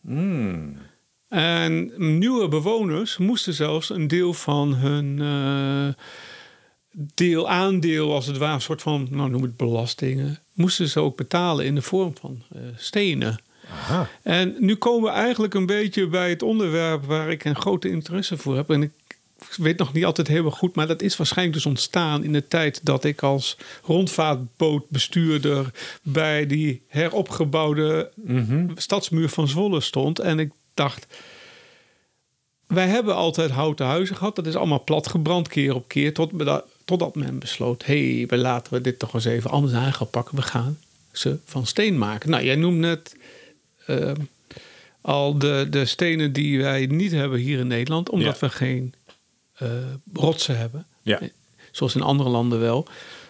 Hmm. 0.00 0.76
En 1.28 1.92
nieuwe 2.18 2.48
bewoners 2.48 3.16
moesten 3.18 3.54
zelfs 3.54 3.90
een 3.90 4.08
deel 4.08 4.34
van 4.34 4.74
hun 4.74 5.18
eh, 5.20 6.02
deel, 7.14 7.48
aandeel, 7.48 8.14
als 8.14 8.26
het 8.26 8.36
ware, 8.36 8.54
een 8.54 8.60
soort 8.60 8.82
van, 8.82 9.08
nou 9.10 9.30
noem 9.30 9.42
het 9.42 9.56
belastingen, 9.56 10.38
moesten 10.52 10.88
ze 10.88 11.00
ook 11.00 11.16
betalen 11.16 11.64
in 11.64 11.74
de 11.74 11.82
vorm 11.82 12.12
van 12.20 12.42
eh, 12.54 12.60
stenen. 12.76 13.40
Aha. 13.72 14.08
En 14.22 14.56
nu 14.58 14.76
komen 14.76 15.10
we 15.10 15.16
eigenlijk 15.16 15.54
een 15.54 15.66
beetje 15.66 16.06
bij 16.06 16.30
het 16.30 16.42
onderwerp 16.42 17.04
waar 17.04 17.30
ik 17.30 17.44
een 17.44 17.56
grote 17.56 17.88
interesse 17.88 18.36
voor 18.36 18.56
heb. 18.56 18.70
En 18.70 18.82
ik 18.82 18.92
weet 19.56 19.78
nog 19.78 19.92
niet 19.92 20.04
altijd 20.04 20.28
heel 20.28 20.50
goed, 20.50 20.74
maar 20.74 20.86
dat 20.86 21.02
is 21.02 21.16
waarschijnlijk 21.16 21.56
dus 21.56 21.66
ontstaan 21.66 22.24
in 22.24 22.32
de 22.32 22.48
tijd 22.48 22.80
dat 22.82 23.04
ik 23.04 23.22
als 23.22 23.56
rondvaartbootbestuurder 23.82 25.70
bij 26.02 26.46
die 26.46 26.82
heropgebouwde 26.88 28.10
stadsmuur 28.74 29.28
van 29.28 29.48
Zwolle 29.48 29.80
stond. 29.80 30.18
En 30.18 30.38
ik 30.38 30.50
dacht, 30.74 31.06
wij 32.66 32.86
hebben 32.86 33.14
altijd 33.14 33.50
houten 33.50 33.86
huizen 33.86 34.16
gehad. 34.16 34.36
Dat 34.36 34.46
is 34.46 34.56
allemaal 34.56 34.84
platgebrand 34.84 35.48
keer 35.48 35.74
op 35.74 35.88
keer. 35.88 36.14
Tot, 36.14 36.30
totdat 36.84 37.14
men 37.14 37.38
besloot, 37.38 37.84
hé, 37.84 38.16
hey, 38.16 38.26
we 38.26 38.36
laten 38.36 38.72
we 38.72 38.80
dit 38.80 38.98
toch 38.98 39.14
eens 39.14 39.24
even 39.24 39.50
anders 39.50 39.74
aan 39.74 39.92
gaan 39.92 40.10
pakken. 40.10 40.36
We 40.36 40.42
gaan 40.42 40.78
ze 41.12 41.38
van 41.44 41.66
steen 41.66 41.98
maken. 41.98 42.30
Nou, 42.30 42.44
jij 42.44 42.56
noemt 42.56 42.78
net 42.78 43.16
eh, 43.88 44.12
al 45.00 45.38
de, 45.38 45.66
de 45.70 45.84
stenen 45.84 46.32
die 46.32 46.62
wij 46.62 46.86
niet 46.86 47.12
hebben 47.12 47.38
hier 47.38 47.58
in 47.58 47.66
Nederland. 47.66 48.10
Omdat 48.10 48.40
Ja. 48.40 48.46
we 48.46 48.52
geen 48.52 48.94
eh, 49.54 49.68
rotsen 50.12 50.58
hebben. 50.58 50.86
Ja. 51.02 51.20
Zoals 51.70 51.94
in 51.94 52.02
andere 52.02 52.28
landen 52.28 52.60
wel. 52.60 52.86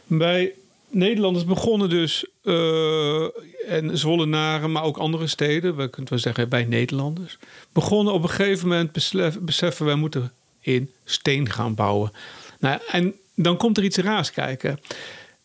Bij 0.06 0.52
Nederlanders 0.90 1.44
begonnen 1.44 1.88
dus, 1.88 2.26
eh, 2.44 3.22
en 3.68 3.98
Zwollenaren, 3.98 4.72
maar 4.72 4.82
ook 4.82 4.96
andere 4.96 5.26
steden, 5.26 5.76
we 5.76 5.88
kunnen 5.88 6.10
wel 6.10 6.20
zeggen 6.20 6.48
bij 6.48 6.64
Nederlanders, 6.64 7.38
begonnen 7.72 8.12
op 8.14 8.22
een 8.22 8.28
gegeven 8.30 8.68
moment 8.68 8.92
beslef- 8.92 9.38
beseffen 9.40 9.86
wij 9.86 9.94
moeten 9.94 10.32
in 10.60 10.90
steen 11.04 11.50
gaan 11.50 11.74
bouwen. 11.74 12.12
Nou, 12.60 12.80
en 12.90 13.14
dan 13.34 13.56
komt 13.56 13.76
er 13.76 13.84
iets 13.84 13.96
raars 13.96 14.30
kijken. 14.30 14.80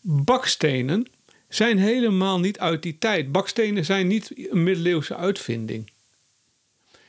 Bakstenen 0.00 1.06
zijn 1.54 1.78
helemaal 1.78 2.40
niet 2.40 2.58
uit 2.58 2.82
die 2.82 2.96
tijd. 2.98 3.32
Bakstenen 3.32 3.84
zijn 3.84 4.06
niet 4.06 4.32
een 4.50 4.62
middeleeuwse 4.62 5.16
uitvinding. 5.16 5.90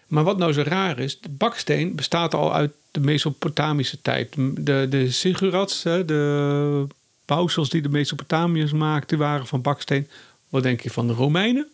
Maar 0.08 0.24
wat 0.24 0.38
nou 0.38 0.54
zo 0.54 0.62
raar 0.62 1.00
is, 1.00 1.20
de 1.20 1.30
baksteen 1.30 1.96
bestaat 1.96 2.34
al 2.34 2.54
uit 2.54 2.74
de 2.92 3.00
Mesopotamische 3.00 4.02
tijd. 4.02 4.34
De, 4.36 4.88
de 4.90 6.06
de 6.06 6.88
bouwsels 7.26 7.70
die 7.70 7.82
de 7.82 7.90
Mesopotamiërs 7.90 8.72
maakten, 8.72 9.18
waren 9.18 9.48
van 9.48 9.62
baksteen. 9.62 10.10
Wat 10.50 10.64
denk 10.64 10.82
je 10.82 10.92
van 10.92 11.08
de 11.08 11.14
Romeinen? 11.14 11.68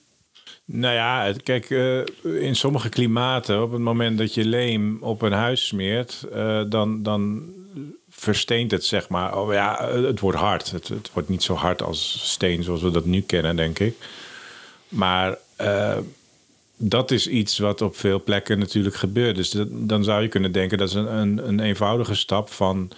Nou 0.65 0.93
ja, 0.93 1.33
kijk, 1.43 1.69
eh, 1.69 1.99
in 2.43 2.55
sommige 2.55 2.89
klimaten, 2.89 3.63
op 3.63 3.71
het 3.71 3.81
moment 3.81 4.17
dat 4.17 4.33
je 4.33 4.45
leem 4.45 4.97
op 5.01 5.21
een 5.21 5.31
huis 5.31 5.67
smeert, 5.67 6.27
eh, 6.33 6.61
dan, 6.67 7.03
dan 7.03 7.49
versteent 8.09 8.71
het, 8.71 8.85
zeg 8.85 9.09
maar. 9.09 9.37
Oh 9.37 9.53
ja, 9.53 9.89
het 9.89 10.19
wordt 10.19 10.37
hard. 10.37 10.71
Het, 10.71 10.87
het 10.87 11.11
wordt 11.13 11.29
niet 11.29 11.43
zo 11.43 11.53
hard 11.53 11.81
als 11.81 12.31
steen 12.31 12.63
zoals 12.63 12.81
we 12.81 12.91
dat 12.91 13.05
nu 13.05 13.21
kennen, 13.21 13.55
denk 13.55 13.79
ik. 13.79 13.95
Maar 14.87 15.37
eh, 15.55 15.97
dat 16.77 17.11
is 17.11 17.27
iets 17.27 17.57
wat 17.57 17.81
op 17.81 17.97
veel 17.97 18.23
plekken 18.23 18.59
natuurlijk 18.59 18.95
gebeurt. 18.95 19.35
Dus 19.35 19.55
dan 19.69 20.03
zou 20.03 20.21
je 20.21 20.27
kunnen 20.27 20.51
denken 20.51 20.77
dat 20.77 20.87
is 20.87 20.93
een, 20.93 21.15
een, 21.15 21.47
een 21.47 21.59
eenvoudige 21.59 22.15
stap 22.15 22.49
van 22.49 22.91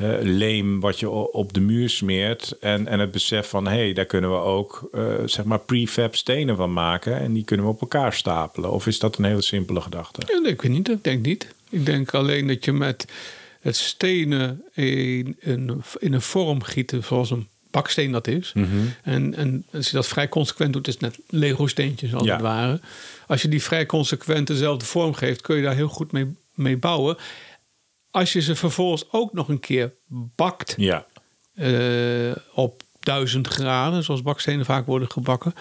eh, 0.00 0.08
leem 0.22 0.80
wat 0.80 0.98
je 1.00 1.10
op 1.10 1.52
de 1.52 1.60
muur 1.60 1.88
smeert. 1.88 2.56
En, 2.60 2.86
en 2.86 2.98
het 2.98 3.10
besef 3.10 3.48
van 3.48 3.66
hé, 3.66 3.76
hey, 3.76 3.92
daar 3.92 4.04
kunnen 4.04 4.30
we 4.30 4.36
ook 4.36 4.88
eh, 4.92 5.02
zeg 5.24 5.44
maar 5.44 5.58
prefab 5.58 6.16
stenen 6.16 6.56
van 6.56 6.72
maken. 6.72 7.18
En 7.18 7.32
die 7.32 7.44
kunnen 7.44 7.66
we 7.66 7.72
op 7.72 7.80
elkaar 7.80 8.12
stapelen. 8.12 8.70
Of 8.70 8.86
is 8.86 8.98
dat 8.98 9.18
een 9.18 9.24
hele 9.24 9.42
simpele 9.42 9.80
gedachte? 9.80 10.20
Ja, 10.26 10.48
ik 10.48 10.62
weet 10.62 10.72
niet, 10.72 10.88
ik 10.88 11.04
denk 11.04 11.24
niet. 11.26 11.54
Ik 11.70 11.86
denk 11.86 12.14
alleen 12.14 12.46
dat 12.46 12.64
je 12.64 12.72
met 12.72 13.06
het 13.60 13.76
stenen 13.76 14.62
in, 14.74 15.36
een 15.40 15.82
in 15.98 16.12
een 16.12 16.22
vorm 16.22 16.62
gieten 16.62 17.04
zoals 17.04 17.30
een 17.30 17.48
baksteen 17.70 18.12
dat 18.12 18.26
is. 18.26 18.52
Mhm. 18.54 18.68
en, 19.02 19.34
en 19.34 19.66
als 19.72 19.86
je 19.86 19.96
dat 19.96 20.06
vrij 20.06 20.28
consequent 20.28 20.72
doet, 20.72 20.88
is 20.88 20.92
het 20.92 21.02
net 21.02 21.18
Lego 21.28 21.66
steentjes 21.66 22.14
als 22.14 22.24
Ja. 22.26 22.32
het 22.32 22.42
ware. 22.42 22.80
Als 23.26 23.42
je 23.42 23.48
die 23.48 23.62
vrij 23.62 23.86
consequent 23.86 24.46
dezelfde 24.46 24.84
vorm 24.84 25.14
geeft, 25.14 25.40
kun 25.40 25.56
je 25.56 25.62
daar 25.62 25.74
heel 25.74 25.88
goed 25.88 26.12
mee, 26.12 26.26
mee 26.54 26.76
bouwen. 26.76 27.16
Als 28.10 28.32
je 28.32 28.40
ze 28.40 28.54
vervolgens 28.54 29.04
ook 29.10 29.32
nog 29.32 29.48
een 29.48 29.60
keer 29.60 29.92
bakt 30.36 30.74
Ja, 30.76 31.06
eh, 31.54 32.36
op 32.54 32.82
1000 33.00 33.46
graden, 33.48 34.04
zoals 34.04 34.22
bakstenen 34.22 34.64
vaak 34.64 34.86
worden 34.86 35.10
gebakken. 35.10 35.54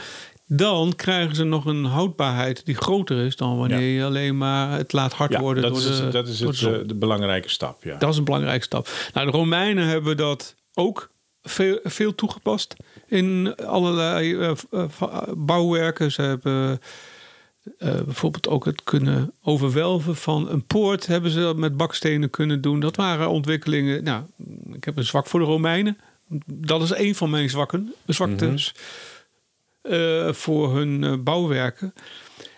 Dan 0.46 0.96
krijgen 0.96 1.36
ze 1.36 1.44
nog 1.44 1.66
een 1.66 1.86
houdbaarheid 1.86 2.66
die 2.66 2.76
groter 2.76 3.26
is 3.26 3.36
dan 3.36 3.58
wanneer 3.58 3.80
Ja. 3.80 4.00
je 4.00 4.04
alleen 4.06 4.38
maar 4.38 4.78
het 4.78 4.94
laat 4.94 5.14
hard 5.14 5.32
ja 5.32 5.40
worden 5.40 5.64
dat, 5.64 5.72
door 5.72 5.82
is, 5.82 5.98
de, 5.98 6.04
het, 6.04 6.12
dat 6.12 6.28
is 6.28 6.40
het, 6.40 6.58
de 6.60 6.80
eh, 6.80 6.88
de 6.88 6.96
belangrijke 6.96 7.50
stap. 7.50 7.84
Ja. 7.84 7.98
Dat 7.98 8.12
is 8.12 8.18
een 8.18 8.24
belangrijke 8.24 8.64
stap. 8.64 8.90
Nou, 9.14 9.32
de 9.32 9.38
Romeinen 9.38 9.88
hebben 9.88 10.18
dat 10.18 10.56
ook 10.74 11.10
veel, 11.42 11.80
veel 11.84 12.16
toegepast 12.16 12.76
in 13.08 13.56
allerlei 13.56 14.36
eh, 14.38 14.52
bouwwerken. 15.36 16.12
Ze 16.12 16.22
hebben 16.22 16.82
eh, 17.78 18.02
bijvoorbeeld 18.02 18.48
ook 18.48 18.66
het 18.66 18.84
kunnen 18.84 19.32
overwelven 19.44 20.16
van 20.16 20.50
een 20.50 20.66
poort 20.66 21.06
hebben 21.06 21.32
ze 21.32 21.54
met 21.56 21.78
bakstenen 21.78 22.30
kunnen 22.30 22.62
doen. 22.62 22.80
Dat 22.80 22.96
waren 22.96 23.30
ontwikkelingen. 23.30 24.04
Nou, 24.04 24.24
ik 24.74 24.84
heb 24.84 24.98
een 24.98 25.06
zwak 25.06 25.28
voor 25.28 25.40
de 25.40 25.46
Romeinen. 25.46 25.98
Dat 26.46 26.82
is 26.82 26.90
een 26.90 27.16
van 27.16 27.30
mijn 27.30 27.50
zwakken, 27.50 27.94
zwaktes 28.06 28.74
eh, 29.82 30.34
voor 30.34 30.76
hun 30.76 31.04
eh, 31.04 31.14
bouwwerken. 31.20 31.94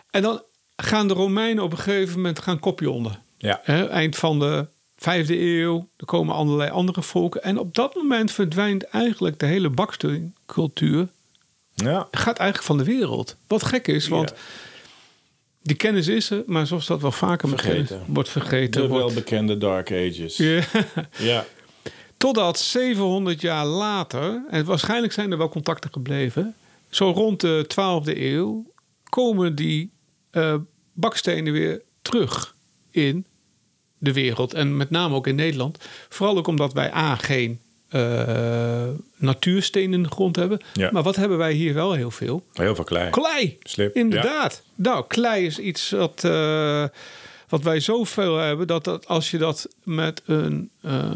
En 0.10 0.22
dan 0.22 0.42
gaan 0.76 1.08
de 1.08 1.14
Romeinen 1.14 1.64
op 1.64 1.72
een 1.72 1.78
gegeven 1.78 2.16
moment 2.16 2.40
gaan 2.40 2.60
kopje 2.60 2.90
onder. 2.90 3.20
Ja. 3.38 3.64
Eind 3.90 4.16
van 4.16 4.40
de 4.40 4.68
vijfde 4.96 5.40
eeuw. 5.40 5.88
Er 5.98 6.06
komen 6.06 6.36
allerlei 6.36 6.70
andere 6.70 7.02
volken. 7.02 7.44
En 7.44 7.58
op 7.58 7.76
dat 7.76 7.96
moment 7.96 8.32
verdwijnt 8.32 8.84
eigenlijk 8.84 9.40
de 9.40 9.46
hele 9.46 9.70
baksteencultuur. 9.70 11.08
ja. 11.74 12.08
Gaat 12.12 12.38
eigenlijk 12.38 12.68
van 12.68 12.78
de 12.78 12.84
wereld. 12.84 13.36
Wat 13.48 13.64
gek 13.64 13.88
is, 13.88 14.08
want 14.08 14.30
Ja. 14.30 14.36
Die 15.72 15.80
kennis 15.80 16.08
is 16.08 16.30
er. 16.30 16.44
Maar 16.46 16.68
zoals 16.68 16.86
dat 16.88 17.02
wel 17.02 17.12
vaker 17.12 17.50
Vergeten. 17.50 18.02
wordt 18.08 18.30
vergeten. 18.30 18.82
De 18.82 18.88
wordt- 18.88 19.06
welbekende 19.06 19.58
Dark 19.58 19.92
Ages. 19.92 20.38
Ja. 20.38 20.62
Ja. 21.18 21.46
Totdat 22.18 22.60
700 22.60 23.42
jaar 23.42 23.66
later, 23.66 24.44
en 24.50 24.66
waarschijnlijk 24.66 25.14
zijn 25.14 25.32
er 25.32 25.38
wel 25.38 25.50
contacten 25.50 25.92
gebleven, 25.94 26.56
zo 26.90 27.12
rond 27.12 27.40
de 27.42 27.66
12e 27.68 28.18
eeuw, 28.18 28.72
komen 29.10 29.56
die 29.56 29.92
eh, 30.32 30.56
bakstenen 30.94 31.54
weer 31.54 31.82
terug 32.02 32.56
in 32.92 33.26
de 33.98 34.14
wereld. 34.14 34.54
En 34.54 34.78
met 34.78 34.90
name 34.90 35.16
ook 35.16 35.28
in 35.28 35.36
Nederland. 35.36 35.78
Vooral 36.10 36.38
ook 36.38 36.48
omdat 36.48 36.74
wij 36.74 36.94
A, 36.94 37.16
geen 37.16 37.60
eh 37.92 38.88
natuurstenen 39.22 39.94
in 39.94 40.04
de 40.04 40.10
grond 40.10 40.36
hebben. 40.36 40.60
Ja. 40.74 40.90
Maar 40.92 41.04
wat 41.04 41.16
hebben 41.16 41.38
wij 41.38 41.54
hier 41.54 41.74
wel 41.74 41.94
heel 41.94 42.12
veel? 42.12 42.44
Heel 42.54 42.76
veel 42.76 42.84
klei. 42.84 43.10
Klei. 43.10 43.58
Slip, 43.64 43.96
Inderdaad. 43.96 44.62
Nou, 44.76 45.06
klei 45.08 45.46
is 45.46 45.60
iets 45.60 45.90
wat, 45.90 46.24
eh, 46.24 46.86
wat 47.50 47.62
wij 47.62 47.80
zoveel 47.80 48.38
hebben 48.38 48.68
dat, 48.68 48.84
dat 48.84 49.08
als 49.08 49.32
je 49.32 49.38
dat 49.38 49.68
met 49.84 50.22
een 50.26 50.70
eh, 50.82 51.12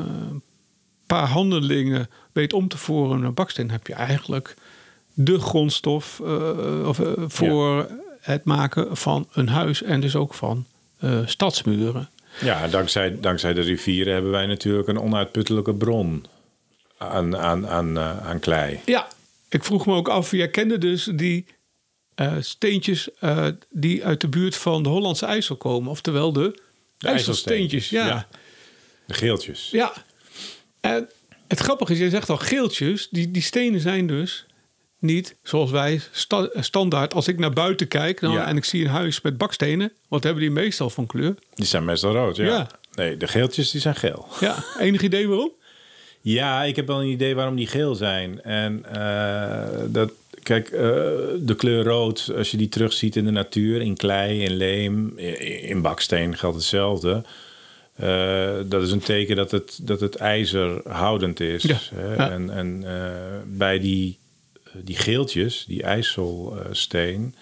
paar 1.06 1.28
handelingen 1.28 2.10
weet 2.32 2.54
om 2.54 2.68
te 2.68 2.78
voeren 2.78 3.20
naar 3.20 3.34
baksteen, 3.34 3.72
heb 3.72 3.88
je 3.88 3.94
eigenlijk 3.94 4.56
de 5.14 5.40
grondstof 5.40 6.20
of, 6.86 7.00
voor 7.28 7.88
het 8.22 8.44
maken 8.44 8.98
van 8.98 9.28
een 9.34 9.50
huis 9.50 9.84
en 9.84 10.00
dus 10.00 10.16
ook 10.16 10.34
van 10.34 10.66
stadsmuren. 11.26 12.10
Ja, 12.42 12.68
dankzij, 12.68 13.18
dankzij 13.20 13.54
de 13.54 13.62
rivieren 13.62 14.14
hebben 14.14 14.32
wij 14.32 14.46
natuurlijk 14.46 14.88
een 14.88 15.00
onuitputtelijke 15.00 15.74
bron 15.74 16.26
aan, 16.98 17.38
aan, 17.38 17.68
aan, 17.68 17.98
eh, 17.98 18.28
aan 18.28 18.40
klei. 18.40 18.80
Ja, 18.86 19.08
ik 19.50 19.64
vroeg 19.64 19.86
me 19.86 19.94
ook 19.96 20.08
af, 20.10 20.32
jij 20.32 20.50
kende 20.50 20.78
dus 20.78 21.10
die 21.14 21.46
eh, 22.16 22.34
steentjes 22.40 23.10
eh, 23.20 23.48
die 23.70 24.06
uit 24.06 24.22
de 24.22 24.28
buurt 24.28 24.56
van 24.56 24.84
de 24.84 24.90
Hollandse 24.90 25.26
IJssel 25.26 25.56
komen, 25.56 25.90
oftewel 25.92 26.34
de, 26.34 26.60
De 26.98 27.08
IJsselsteentjes. 27.08 27.90
Ja. 27.90 28.06
Ja. 28.08 28.28
De 29.08 29.14
geeltjes. 29.14 29.70
Ja. 29.72 29.94
En 30.82 31.10
het 31.48 31.60
grappige 31.60 31.92
is, 31.94 32.00
je 32.00 32.10
zegt 32.10 32.30
al 32.30 32.38
geeltjes, 32.38 33.08
die, 33.12 33.32
die 33.32 33.42
stenen 33.42 33.80
zijn 33.80 34.08
dus 34.08 34.46
niet 35.00 35.36
zoals 35.44 35.72
wij 35.72 36.02
sta- 36.12 36.50
standaard. 36.54 37.14
Als 37.14 37.28
ik 37.28 37.40
naar 37.40 37.54
buiten 37.54 37.88
kijk 37.88 38.20
dan, 38.20 38.32
Ja. 38.32 38.48
en 38.48 38.58
ik 38.58 38.66
zie 38.66 38.84
een 38.84 38.90
huis 38.90 39.22
met 39.22 39.38
bakstenen, 39.38 39.92
wat 40.08 40.24
hebben 40.24 40.42
die 40.42 40.52
meestal 40.52 40.90
van 40.90 41.06
kleur? 41.08 41.36
Die 41.54 41.66
zijn 41.66 41.86
meestal 41.86 42.14
rood, 42.14 42.36
ja. 42.36 42.46
Ja. 42.46 42.68
Nee, 42.96 43.18
de 43.18 43.28
geeltjes 43.28 43.72
die 43.72 43.82
zijn 43.82 43.96
geel. 43.96 44.28
Ja, 44.40 44.64
enig 44.80 45.02
idee 45.02 45.28
waarom? 45.28 45.52
Ja, 46.26 46.64
ik 46.64 46.76
heb 46.76 46.88
wel 46.88 47.02
een 47.02 47.10
idee 47.10 47.36
waarom 47.36 47.56
die 47.56 47.68
geel 47.68 47.96
zijn. 47.96 48.42
En 48.42 48.86
eh, 48.92 49.84
dat, 49.88 50.12
kijk, 50.44 50.70
eh, 50.70 50.80
de 51.40 51.54
kleur 51.58 51.84
rood, 51.84 52.32
als 52.38 52.52
je 52.52 52.58
die 52.58 52.70
terugziet 52.70 53.16
in 53.16 53.26
de 53.26 53.32
natuur, 53.32 53.82
in 53.82 53.96
klei, 53.96 54.44
in 54.44 54.56
leem, 54.56 55.18
in, 55.18 55.82
baksteen 55.82 56.38
geldt 56.38 56.56
hetzelfde. 56.56 57.24
Eh, 57.96 58.56
dat 58.66 58.82
is 58.82 58.92
een 58.92 59.00
teken 59.00 59.36
dat 59.36 59.52
het, 59.52 59.80
dat 59.82 60.00
het 60.00 60.16
ijzerhoudend 60.16 61.40
is. 61.40 61.64
Ja, 61.64 61.78
hè. 61.96 62.14
ja. 62.14 62.32
En, 62.32 62.50
en 62.50 62.84
bij 63.58 63.80
die, 63.80 64.18
die 64.74 64.98
geeltjes, 64.98 65.66
die 65.68 65.84
ijzelsteen, 65.84 67.36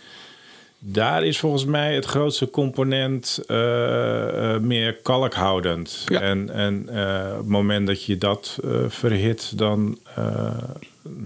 daar 0.85 1.25
is 1.25 1.39
volgens 1.39 1.65
mij 1.65 1.95
het 1.95 2.05
grootste 2.05 2.49
component 2.49 3.39
eh, 3.47 4.53
eh, 4.53 4.61
meer 4.61 4.93
kalkhoudend. 4.93 6.03
Ja. 6.05 6.21
En, 6.21 6.49
en 6.49 6.89
eh, 6.89 7.31
op 7.31 7.37
het 7.37 7.47
moment 7.47 7.87
dat 7.87 8.03
je 8.03 8.17
dat 8.17 8.57
verhit, 8.87 9.57
dan 9.57 9.99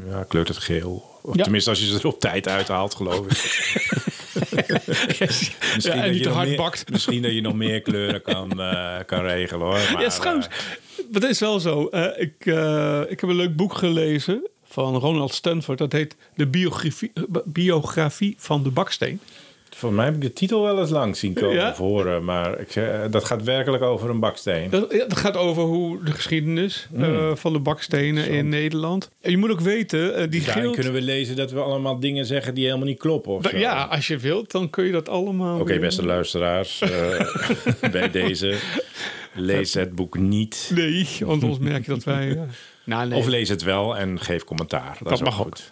ja, 0.09 0.23
kleurt 0.27 0.47
het 0.47 0.57
geel. 0.57 1.19
Of 1.21 1.35
Ja. 1.35 1.43
tenminste, 1.43 1.69
als 1.69 1.79
je 1.79 1.85
ze 1.85 1.99
er 1.99 2.07
op 2.07 2.19
tijd 2.19 2.47
uithaalt, 2.47 2.95
geloof 2.95 3.25
ik. 3.25 3.31
misschien, 5.75 5.95
Ja, 5.95 6.03
en 6.03 6.09
niet 6.09 6.17
je 6.17 6.23
te 6.23 6.29
hard 6.29 6.47
meer, 6.47 6.57
bakt. 6.57 6.89
misschien 6.89 7.21
dat 7.21 7.33
je 7.33 7.41
nog 7.41 7.53
meer 7.53 7.81
kleuren 7.81 8.21
kan, 8.21 8.49
kan 9.05 9.21
regelen 9.21 9.65
hoor. 9.65 9.79
Maar, 9.93 10.01
ja, 10.01 10.09
trouwens, 10.09 10.47
dat 11.11 11.23
is 11.23 11.39
wel 11.39 11.59
zo. 11.59 11.89
Ik, 12.17 12.33
ik 13.09 13.19
heb 13.19 13.23
een 13.23 13.35
leuk 13.35 13.55
boek 13.55 13.73
gelezen 13.73 14.47
van 14.69 14.95
Ronald 14.95 15.33
Stanford. 15.33 15.77
Dat 15.77 15.91
heet 15.91 16.15
De 16.36 16.47
biografie, 16.47 17.12
eh, 17.13 17.24
biografie 17.45 18.36
van 18.38 18.63
de 18.63 18.69
baksteen. 18.69 19.19
volgens 19.69 20.01
mij 20.01 20.05
heb 20.12 20.15
ik 20.15 20.21
de 20.29 20.33
titel 20.33 20.62
wel 20.62 20.79
eens 20.79 20.89
lang 20.89 21.17
zien 21.17 21.33
komen 21.33 21.55
Ja? 21.55 21.69
of 21.69 21.77
horen. 21.77 22.24
Maar 22.24 22.59
ik, 22.59 22.75
eh, 22.75 23.00
dat 23.09 23.24
gaat 23.25 23.43
werkelijk 23.43 23.83
over 23.83 24.09
een 24.09 24.19
baksteen. 24.19 24.69
Dat, 24.69 25.17
gaat 25.17 25.38
over 25.38 25.63
hoe 25.63 26.03
de 26.03 26.12
geschiedenis 26.12 26.88
Hmm. 26.93 27.03
eh, 27.03 27.36
van 27.36 27.53
de 27.53 27.59
bakstenen 27.59 28.27
in 28.29 28.50
Nederland. 28.50 29.09
En 29.21 29.31
je 29.31 29.38
moet 29.38 29.50
ook 29.51 29.59
weten, 29.59 30.29
die 30.29 30.43
Daarin 30.45 30.71
kunnen 30.71 30.93
we 30.93 31.01
lezen 31.01 31.36
dat 31.36 31.51
we 31.51 31.59
allemaal 31.59 32.00
dingen 32.00 32.25
zeggen 32.25 32.53
die 32.53 32.65
helemaal 32.65 32.86
niet 32.88 33.00
kloppen. 33.00 33.31
Of 33.31 33.45
zo. 33.50 33.57
Ja, 33.57 33.83
als 33.83 34.07
je 34.07 34.17
wilt, 34.17 34.51
dan 34.51 34.69
kun 34.69 34.86
je 34.86 34.91
dat 34.91 35.09
allemaal. 35.09 35.59
Oké, 35.59 35.79
beste 35.79 36.05
luisteraars. 36.05 36.83
bij 37.91 38.12
deze. 38.12 38.55
Lees 39.33 39.74
het 39.74 39.95
boek 39.95 40.17
niet. 40.17 40.71
Nee, 40.75 41.07
want 41.19 41.41
anders 41.43 41.59
merk 41.62 41.86
je 41.86 41.91
dat 41.91 42.03
wij. 42.03 42.38
Nou, 42.88 43.08
nee. 43.08 43.20
Of 43.20 43.25
lees 43.27 43.50
het 43.50 43.62
wel 43.63 43.98
en 43.98 44.20
geef 44.20 44.44
commentaar. 44.44 44.96
Dat, 45.00 45.03
Dat 45.10 45.13
is 45.13 45.22
mag 45.22 45.36
goed. 45.36 45.72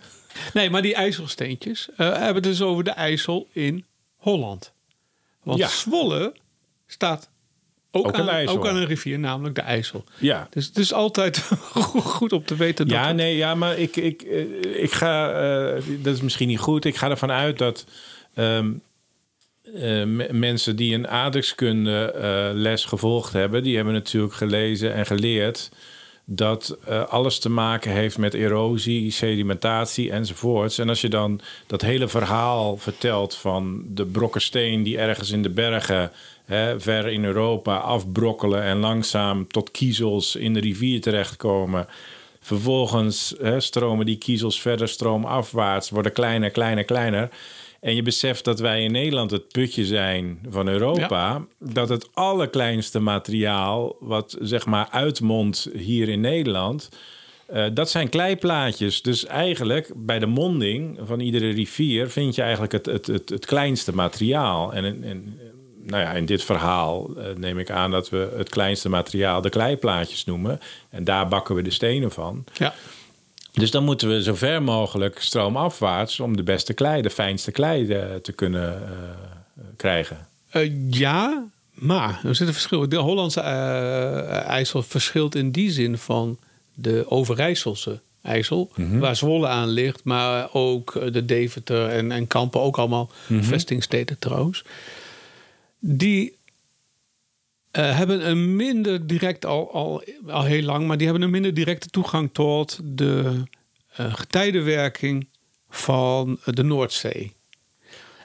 nee, 0.54 0.70
maar 0.70 0.82
die 0.82 0.96
IJsselsteentjes 0.96 1.90
eh, 1.98 2.08
hebben 2.10 2.34
het 2.34 2.44
dus 2.44 2.62
over 2.62 2.84
de 2.84 2.92
IJssel 2.92 3.48
in 3.52 3.86
Holland. 4.16 4.74
Want 5.44 5.60
Ja. 5.60 5.68
Zwolle 5.68 6.34
staat 6.88 7.30
ook, 7.92 8.08
Ook 8.08 8.14
aan, 8.14 8.28
een 8.30 8.48
ook 8.48 8.68
aan 8.68 8.76
een 8.76 8.86
rivier, 8.86 9.20
namelijk 9.20 9.56
de 9.56 9.62
IJssel. 9.62 10.04
Ja. 10.20 10.48
Dus 10.50 10.66
het 10.66 10.78
is 10.78 10.94
altijd 10.94 11.38
goed 12.18 12.34
om 12.34 12.46
te 12.46 12.56
weten 12.56 12.88
dat. 12.88 12.98
Ja, 12.98 13.12
nee, 13.12 13.36
ja, 13.36 13.56
maar 13.56 13.78
ik, 13.78 13.96
ik, 13.96 14.22
eh, 14.22 14.84
ik 14.84 14.92
ga, 14.92 15.32
eh, 15.32 15.82
dat 16.02 16.14
is 16.16 16.22
misschien 16.22 16.48
niet 16.48 16.60
goed. 16.60 16.86
Ik 16.86 16.96
ga 16.96 17.10
ervan 17.10 17.32
uit 17.32 17.58
dat 17.58 17.86
ehm, 18.34 18.72
eh, 19.76 19.82
me- 20.04 20.30
mensen 20.32 20.76
die 20.76 20.94
een 20.96 21.08
aardrijkskunde 21.08 22.12
les 22.56 22.86
gevolgd 22.86 23.34
hebben, 23.34 23.64
die 23.64 23.76
hebben 23.76 23.94
natuurlijk 23.94 24.34
gelezen 24.34 24.94
en 24.94 25.06
geleerd 25.06 25.70
dat 26.26 26.78
eh, 26.86 27.08
alles 27.08 27.40
te 27.40 27.50
maken 27.50 27.92
heeft 27.92 28.18
met 28.18 28.34
erosie, 28.34 29.12
sedimentatie 29.12 30.12
enzovoorts. 30.12 30.78
En 30.78 30.90
als 30.90 31.02
je 31.02 31.10
dan 31.10 31.40
dat 31.68 31.82
hele 31.82 32.08
verhaal 32.08 32.78
vertelt 32.78 33.36
van 33.36 33.84
de 33.88 34.06
brokken 34.06 34.42
steen 34.42 34.84
die 34.84 34.98
ergens 34.98 35.32
in 35.32 35.42
de 35.42 35.50
bergen, 35.50 36.12
hè, 36.46 36.80
ver 36.80 37.08
in 37.08 37.26
Europa, 37.26 37.78
afbrokkelen 37.78 38.64
en 38.64 38.78
langzaam 38.78 39.48
tot 39.48 39.72
kiezels 39.72 40.36
in 40.36 40.54
de 40.54 40.60
rivier 40.60 41.02
terechtkomen. 41.02 41.88
Vervolgens 42.40 43.36
hè, 43.42 43.60
stromen 43.60 44.06
die 44.06 44.18
kiezels 44.18 44.62
verder 44.62 44.88
stroomafwaarts, 44.88 45.90
worden 45.90 46.12
kleiner, 46.12 46.50
kleiner, 46.50 46.84
kleiner. 46.84 47.30
En 47.86 47.96
je 47.96 48.02
beseft 48.02 48.44
dat 48.44 48.60
wij 48.60 48.84
in 48.84 48.92
Nederland 48.92 49.32
het 49.32 49.48
putje 49.48 49.86
zijn 49.86 50.40
van 50.50 50.68
Europa. 50.68 51.46
Dat 51.60 51.90
het 51.90 52.10
allerkleinste 52.14 53.00
materiaal 53.00 53.96
wat 54.00 54.38
zeg 54.42 54.66
maar 54.66 54.88
uitmondt 54.92 55.70
hier 55.74 56.10
in 56.10 56.22
Nederland... 56.22 56.90
eh, 57.46 57.66
dat 57.74 57.90
zijn 57.90 58.10
kleiplaatjes. 58.10 59.02
Dus 59.02 59.26
eigenlijk 59.26 59.92
bij 59.96 60.20
de 60.20 60.26
monding 60.26 61.00
van 61.06 61.20
iedere 61.20 61.50
rivier... 61.50 62.10
vind 62.10 62.36
je 62.36 62.42
eigenlijk 62.42 62.72
het, 62.72 62.86
het, 62.86 63.08
het, 63.08 63.30
het 63.30 63.46
kleinste 63.46 63.96
materiaal. 63.96 64.74
En, 64.74 65.04
en, 65.04 65.40
nou 65.82 66.02
ja, 66.02 66.12
in 66.12 66.26
dit 66.26 66.44
verhaal 66.44 67.16
eh, 67.18 67.36
neem 67.36 67.60
ik 67.60 67.70
aan 67.70 67.92
dat 67.92 68.10
we 68.10 68.34
het 68.38 68.50
kleinste 68.50 68.90
materiaal... 68.90 69.42
de 69.42 69.50
kleiplaatjes 69.50 70.26
noemen. 70.26 70.60
En 70.90 71.04
daar 71.04 71.28
bakken 71.28 71.56
we 71.56 71.62
de 71.62 71.72
stenen 71.72 72.12
van. 72.12 72.44
Ja. 72.54 72.74
Dus 73.56 73.72
dan 73.72 73.84
moeten 73.84 74.10
we 74.10 74.24
zo 74.24 74.36
ver 74.36 74.64
mogelijk 74.64 75.22
stroomafwaarts 75.22 76.20
om 76.20 76.38
de 76.38 76.44
beste 76.44 76.74
klei, 76.74 77.02
de 77.02 77.10
fijnste 77.10 77.52
klei 77.52 77.88
eh, 77.88 78.16
te 78.16 78.32
kunnen 78.32 78.74
eh, 78.74 79.64
krijgen. 79.78 80.28
Eh, 80.50 80.72
ja, 80.90 81.48
maar 81.74 82.22
er 82.24 82.36
zit 82.36 82.48
een 82.48 82.54
verschil. 82.54 82.90
De 82.90 82.98
Hollandse 82.98 83.40
IJssel 83.40 84.84
verschilt 84.84 85.36
in 85.36 85.52
die 85.52 85.72
zin 85.72 85.98
van 85.98 86.38
de 86.74 87.06
Overijsselse 87.10 88.00
IJssel, 88.22 88.72
waar 88.76 89.16
Zwolle 89.16 89.48
aan 89.48 89.70
ligt, 89.70 90.04
maar 90.04 90.54
ook 90.54 91.14
de 91.14 91.26
Deventer 91.26 91.90
en, 91.90 92.12
en 92.12 92.28
Kampen, 92.28 92.62
ook 92.62 92.78
allemaal 92.78 93.12
vestingsteden 93.28 94.20
trouwens. 94.20 94.64
Die 95.80 96.38
eh, 97.76 97.98
hebben 97.98 98.30
een 98.30 98.56
minder 98.56 99.08
direct, 99.08 99.46
al, 99.46 99.74
al, 99.74 100.04
al 100.28 100.44
heel 100.44 100.62
lang, 100.62 100.88
maar 100.88 100.98
die 100.98 101.06
hebben 101.08 101.24
een 101.24 101.32
minder 101.32 101.54
directe 101.54 101.88
toegang 101.88 102.30
tot 102.34 102.80
de 102.84 103.44
eh, 103.96 104.14
getijdenwerking 104.14 105.28
van 105.70 106.40
de 106.46 106.64
Noordzee. 106.64 107.34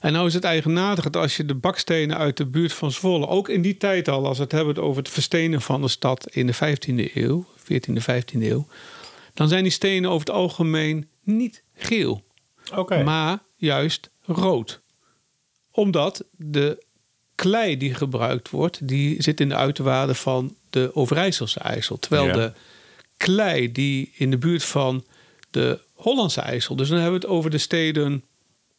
En 0.00 0.12
nou 0.12 0.26
is 0.26 0.34
het 0.34 0.44
eigenaardig 0.44 1.04
dat 1.04 1.16
als 1.16 1.36
je 1.36 1.44
de 1.44 1.54
bakstenen 1.54 2.16
uit 2.16 2.36
de 2.36 2.46
buurt 2.46 2.72
van 2.72 2.92
Zwolle, 2.92 3.26
ook 3.26 3.48
in 3.48 3.62
die 3.62 3.76
tijd 3.76 4.08
al, 4.08 4.26
als 4.26 4.36
we 4.36 4.42
het 4.42 4.52
hebben 4.52 4.76
over 4.76 5.02
het 5.02 5.12
verstenen 5.12 5.60
van 5.60 5.80
de 5.80 5.88
stad 5.88 6.26
in 6.30 6.46
de 6.46 6.54
15e 6.54 7.14
eeuw, 7.14 7.46
14e, 7.58 8.02
15e 8.02 8.40
eeuw, 8.40 8.66
dan 9.34 9.48
zijn 9.48 9.62
die 9.62 9.72
stenen 9.72 10.10
over 10.10 10.26
het 10.26 10.36
algemeen 10.36 11.08
niet 11.22 11.62
geel, 11.74 12.24
maar 13.04 13.38
juist 13.56 14.10
rood. 14.24 14.80
Omdat 15.70 16.24
de 16.36 16.88
klei 17.40 17.76
die 17.76 17.94
gebruikt 17.94 18.50
wordt, 18.50 18.88
die 18.88 19.22
zit 19.22 19.40
in 19.40 19.48
de 19.48 19.54
uiterwaarden 19.54 20.16
van 20.16 20.54
de 20.70 20.90
Overijsselse 20.94 21.60
IJssel. 21.60 21.98
Terwijl 21.98 22.26
Ja. 22.26 22.32
de 22.32 22.52
klei 23.16 23.72
die 23.72 24.12
in 24.16 24.30
de 24.30 24.38
buurt 24.38 24.64
van 24.64 25.04
de 25.50 25.80
Hollandse 25.94 26.40
IJssel, 26.40 26.76
dus 26.76 26.88
dan 26.88 26.98
hebben 26.98 27.20
we 27.20 27.26
het 27.26 27.36
over 27.36 27.50
de 27.50 27.58
steden 27.58 28.24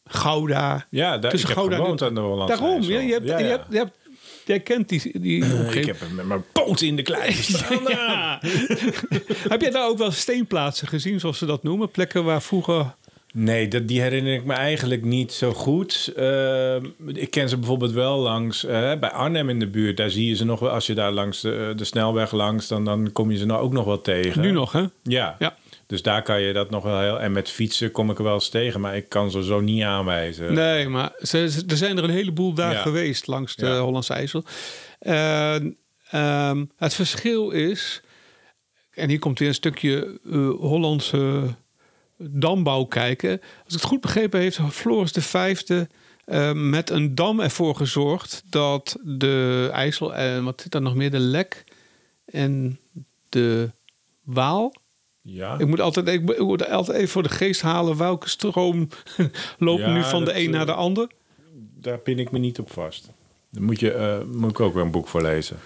Gouda, 0.04 0.86
Ja, 0.90 1.18
daar, 1.18 1.34
ik 1.34 1.40
heb 1.40 1.50
Gouda 1.50 1.74
en- 1.76 1.80
gewoond 1.82 2.02
aan 2.02 2.14
de 2.14 2.20
Hollandse 2.20 2.56
Daarom, 2.56 2.76
IJssel. 2.76 2.94
ja, 2.94 3.00
je 3.00 3.12
hebt, 3.12 3.28
Ja, 3.28 3.38
Je 3.38 3.44
hebt, 3.44 3.64
je 3.70 3.76
hebt, 3.76 3.96
jij 4.44 4.60
kent 4.60 4.88
die, 4.88 5.20
die 5.20 5.44
Ik 5.70 5.84
heb 5.84 6.00
hem 6.00 6.14
met 6.14 6.26
mijn 6.26 6.44
poot 6.52 6.80
in 6.80 6.96
de 6.96 7.02
klei. 7.02 7.34
Ja. 7.88 8.40
Heb 9.48 9.60
jij 9.60 9.70
daar 9.70 9.88
ook 9.88 9.98
wel 9.98 10.10
steenplaatsen 10.10 10.88
gezien, 10.88 11.20
zoals 11.20 11.38
ze 11.38 11.46
dat 11.46 11.62
noemen? 11.62 11.90
Plekken 11.90 12.24
waar 12.24 12.42
vroeger... 12.42 12.94
Nee, 13.34 13.68
dat, 13.68 13.88
die 13.88 14.00
herinner 14.00 14.32
ik 14.34 14.44
me 14.44 14.52
eigenlijk 14.52 15.04
niet 15.04 15.32
zo 15.32 15.52
goed. 15.52 16.12
Ehm, 16.16 16.84
ik 17.06 17.30
ken 17.30 17.48
ze 17.48 17.56
bijvoorbeeld 17.56 17.92
wel 17.92 18.18
langs 18.18 18.64
eh, 18.64 18.72
bij 18.98 19.10
Arnhem 19.10 19.48
in 19.48 19.58
de 19.58 19.66
buurt. 19.66 19.96
Daar 19.96 20.10
zie 20.10 20.26
je 20.28 20.34
ze 20.34 20.44
nog 20.44 20.60
wel. 20.60 20.70
Als 20.70 20.86
je 20.86 20.94
daar 20.94 21.12
langs 21.12 21.40
de, 21.40 21.72
de 21.76 21.84
snelweg 21.84 22.32
langs, 22.32 22.68
dan, 22.68 22.84
dan 22.84 23.12
kom 23.12 23.30
je 23.30 23.36
ze 23.38 23.46
nou 23.46 23.60
ook 23.62 23.72
nog 23.72 23.84
wel 23.84 24.00
tegen. 24.00 24.40
Nu 24.42 24.50
nog, 24.50 24.72
hè? 24.72 24.84
Ja. 25.02 25.36
Ja. 25.38 25.56
Dus 25.86 26.02
daar 26.02 26.22
kan 26.22 26.40
je 26.40 26.52
dat 26.52 26.70
nog 26.70 26.82
wel 26.84 27.00
heel. 27.00 27.20
En 27.20 27.32
met 27.32 27.50
fietsen 27.50 27.90
kom 27.90 28.10
ik 28.10 28.18
er 28.18 28.24
wel 28.24 28.34
eens 28.34 28.48
tegen, 28.48 28.80
maar 28.80 28.96
ik 28.96 29.08
kan 29.08 29.30
ze 29.30 29.44
zo 29.44 29.60
niet 29.60 29.82
aanwijzen. 29.82 30.54
Nee, 30.54 30.88
maar 30.88 31.12
ze, 31.18 31.50
ze- 31.50 31.62
er 31.68 31.76
zijn 31.76 31.98
er 31.98 32.04
een 32.04 32.10
heleboel 32.10 32.52
daar 32.54 32.72
Ja. 32.72 32.80
geweest 32.82 33.26
langs 33.26 33.56
de 33.56 33.66
Ja. 33.66 33.80
Hollandse 33.80 34.12
IJssel. 34.12 34.44
En, 34.98 35.76
ehm, 36.10 36.64
het 36.76 36.94
verschil 36.94 37.50
is... 37.50 38.00
En 38.94 39.08
hier 39.08 39.18
komt 39.18 39.38
weer 39.38 39.48
een 39.48 39.54
stukje 39.54 40.18
eh, 40.32 40.48
Hollandse 40.50 41.42
dambouw 42.30 42.84
kijken. 42.84 43.30
Als 43.40 43.74
ik 43.74 43.80
het 43.80 43.82
goed 43.90 44.00
begrepen 44.00 44.40
heeft 44.40 44.58
Floris 44.70 45.10
V 45.12 45.34
eh, 46.24 46.52
met 46.52 46.90
een 46.90 47.14
dam 47.14 47.40
ervoor 47.40 47.74
gezorgd... 47.76 48.42
dat 48.50 48.96
de 49.02 49.68
IJssel 49.72 50.14
en 50.14 50.44
wat 50.44 50.60
zit 50.60 50.72
daar 50.72 50.82
nog 50.82 50.94
meer? 50.94 51.10
De 51.10 51.18
Lek 51.18 51.64
en 52.24 52.78
de 53.28 53.70
Waal... 54.22 54.74
Ja. 55.24 55.58
Ik 55.58 55.66
moet 55.66 55.80
altijd, 55.80 56.08
ik 56.08 56.22
moet- 56.22 56.34
ik 56.34 56.42
moet 56.42 56.68
altijd 56.68 56.96
even 56.96 57.08
voor 57.08 57.22
de 57.22 57.28
geest 57.28 57.60
halen 57.60 57.96
welke 57.96 58.28
stroom 58.28 58.88
loopt 59.58 59.80
Ja, 59.80 59.92
nu 59.92 60.02
van 60.02 60.24
de 60.24 60.34
een 60.38 60.44
eh, 60.46 60.50
naar 60.50 60.66
de 60.66 60.72
ander. 60.72 61.10
Daar 61.74 61.98
pin 61.98 62.18
ik 62.18 62.30
me 62.30 62.38
niet 62.38 62.58
op 62.58 62.72
vast. 62.72 63.10
Daar 63.50 63.62
moet, 63.62 63.80
je, 63.80 63.92
eh, 63.92 64.22
moet 64.32 64.50
ik 64.50 64.60
ook 64.60 64.74
weer 64.74 64.82
een 64.82 64.90
boek 64.90 65.08
voor 65.08 65.22
lezen. 65.22 65.56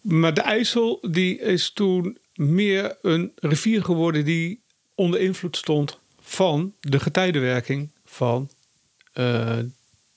Maar 0.00 0.34
de 0.34 0.40
IJssel 0.40 0.98
die 1.10 1.38
is 1.38 1.70
toen 1.70 2.18
meer 2.34 2.96
een 3.02 3.32
rivier 3.34 3.84
geworden 3.84 4.24
die 4.24 4.62
onder 4.94 5.20
invloed 5.20 5.56
stond 5.56 5.98
van 6.24 6.72
de 6.80 7.00
getijdenwerking 7.00 7.88
van 8.04 8.50
eh, 9.12 9.58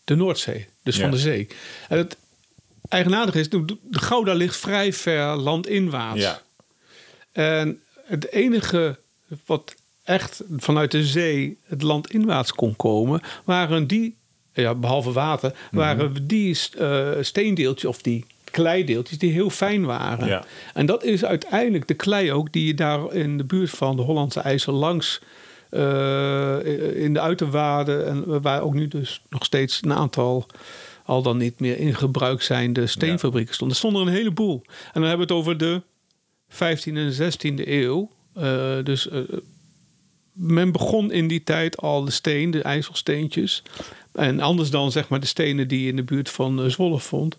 de 0.04 0.15
Noordzee, 0.15 0.67
dus 0.84 0.96
Ja. 0.96 1.02
van 1.02 1.12
de 1.12 1.17
zee. 1.17 1.48
En 1.89 1.98
het 1.98 2.17
eigenaardige 2.89 3.39
is, 3.39 3.50
de, 3.50 3.65
de 3.65 4.00
Gouda 4.00 4.34
ligt 4.34 4.58
vrij 4.58 4.93
ver 4.93 5.36
landinwaarts. 5.36 6.22
Ja. 6.22 6.41
En 7.32 7.82
het 8.06 8.32
enige 8.32 9.00
wat 9.46 9.76
echt 10.04 10.41
vanuit 10.58 10.91
de 10.91 11.04
zee 11.06 11.58
het 11.63 11.82
land 11.82 12.12
inwaarts 12.12 12.52
kon 12.54 12.76
komen, 12.76 13.22
waren 13.43 13.88
die, 13.88 14.15
ja, 14.54 14.76
behalve 14.76 15.12
water, 15.12 15.52
Mhm. 15.65 15.76
waren 15.76 16.28
die 16.28 16.58
eh, 16.78 17.10
steendeeltjes 17.22 17.89
of 17.89 18.02
die 18.02 18.26
kleideeltjes 18.52 19.17
die 19.17 19.32
heel 19.32 19.50
fijn 19.50 19.86
waren. 19.86 20.28
Ja. 20.28 20.46
En 20.74 20.86
dat 20.86 21.04
is 21.04 21.26
uiteindelijk 21.26 21.88
de 21.88 21.93
klei 21.93 22.32
ook 22.32 22.52
die 22.54 22.65
je 22.65 22.74
daar 22.74 23.13
in 23.13 23.38
de 23.38 23.43
buurt 23.43 23.70
van 23.70 23.96
de 23.96 24.02
Hollandse 24.02 24.39
IJssel 24.39 24.74
langs 24.74 25.22
eh, 25.69 27.03
in 27.03 27.13
de 27.13 27.19
uiterwaarden 27.19 28.08
en 28.08 28.41
waar 28.41 28.62
ook 28.62 28.73
nu 28.73 28.88
dus 28.88 29.21
nog 29.30 29.45
steeds 29.45 29.80
een 29.84 29.93
aantal 29.93 30.45
al 31.06 31.21
dan 31.21 31.38
niet 31.38 31.60
meer 31.60 31.77
in 31.77 31.95
gebruik 31.95 32.41
zijnde 32.41 32.88
steenfabrieken 32.88 33.53
stonden. 33.53 33.75
Er 33.75 33.84
stonden 33.84 34.01
er 34.01 34.08
een 34.08 34.13
heleboel. 34.13 34.62
En 34.65 35.01
dan 35.01 35.03
hebben 35.03 35.27
we 35.27 35.34
het 35.34 35.41
over 35.41 35.58
de 35.58 35.82
15e 36.49 36.93
en 36.93 37.13
16e 37.13 37.67
eeuw. 37.67 38.12
Eh, 38.34 38.84
dus 38.84 39.10
eh, 39.10 39.21
men 40.32 40.71
begon 40.71 41.12
in 41.12 41.27
die 41.27 41.43
tijd 41.43 41.77
al 41.77 42.06
de 42.06 42.12
steen, 42.12 42.51
de 42.51 42.62
ijzelsteentjes. 42.62 43.63
En 44.13 44.39
anders 44.39 44.69
dan 44.69 44.91
zeg 44.91 45.08
maar 45.08 45.19
de 45.19 45.25
stenen 45.25 45.67
die 45.67 45.82
je 45.82 45.89
in 45.89 45.95
de 45.95 46.03
buurt 46.03 46.30
van 46.30 46.71
Zwolle 46.71 46.99
vond. 46.99 47.38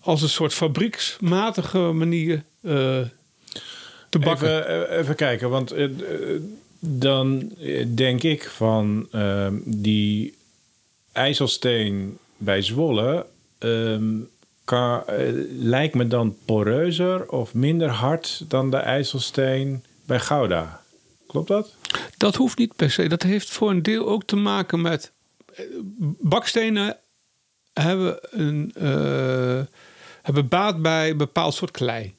als 0.00 0.22
een 0.22 0.28
soort 0.28 0.54
fabrieksmatige 0.54 1.78
manier 1.78 2.44
te 4.10 4.18
bakken. 4.18 4.58
Even, 4.58 4.88
eh, 4.88 4.98
even 4.98 5.14
kijken, 5.14 5.50
want 5.50 5.70
eh, 5.70 5.84
eh, 5.84 6.40
dan 6.78 7.52
denk 7.94 8.22
ik 8.22 8.48
van 8.48 9.08
ehm, 9.12 9.54
die 9.64 10.34
ijzelsteen 11.12 12.18
bij 12.36 12.62
Zwolle. 12.62 13.26
ehm, 13.58 14.18
kan, 14.64 15.02
lijkt 15.58 15.94
me 15.94 16.06
dan 16.06 16.36
poreuzer 16.44 17.28
of 17.28 17.54
minder 17.54 17.88
hard 17.88 18.44
dan 18.48 18.70
de 18.70 18.76
ijzelsteen 18.76 19.84
bij 20.04 20.20
Gouda. 20.20 20.82
Klopt 21.26 21.48
dat? 21.48 21.74
Dat 22.16 22.34
hoeft 22.34 22.58
niet 22.58 22.76
per 22.76 22.90
se. 22.90 23.08
Dat 23.08 23.22
heeft 23.22 23.50
voor 23.50 23.70
een 23.70 23.82
deel 23.82 24.08
ook 24.08 24.24
te 24.24 24.36
maken 24.36 24.80
met. 24.80 25.12
Bakstenen 26.20 26.96
hebben, 27.72 28.18
een, 28.30 28.74
hebben 30.22 30.48
baat 30.48 30.82
bij 30.82 31.10
een 31.10 31.16
bepaald 31.16 31.54
soort 31.54 31.70
klei. 31.70 32.14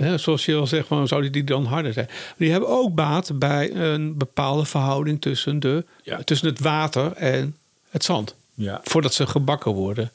Hè, 0.00 0.18
zoals 0.18 0.44
je 0.44 0.54
al 0.54 0.66
zegt, 0.66 0.86
van, 0.86 1.08
zouden 1.08 1.32
die 1.32 1.44
dan 1.44 1.64
harder 1.64 1.92
zijn? 1.92 2.08
Die 2.36 2.50
hebben 2.50 2.68
ook 2.68 2.94
baat 2.94 3.38
bij 3.38 3.74
een 3.74 4.16
bepaalde 4.18 4.64
verhouding 4.64 5.20
tussen, 5.20 5.60
de, 5.60 5.84
Ja. 6.02 6.22
tussen 6.22 6.48
het 6.48 6.60
water 6.60 7.12
en 7.12 7.56
het 7.90 8.04
zand. 8.04 8.36
Ja. 8.54 8.80
Voordat 8.84 9.14
ze 9.14 9.26
gebakken 9.26 9.72
worden. 9.72 10.12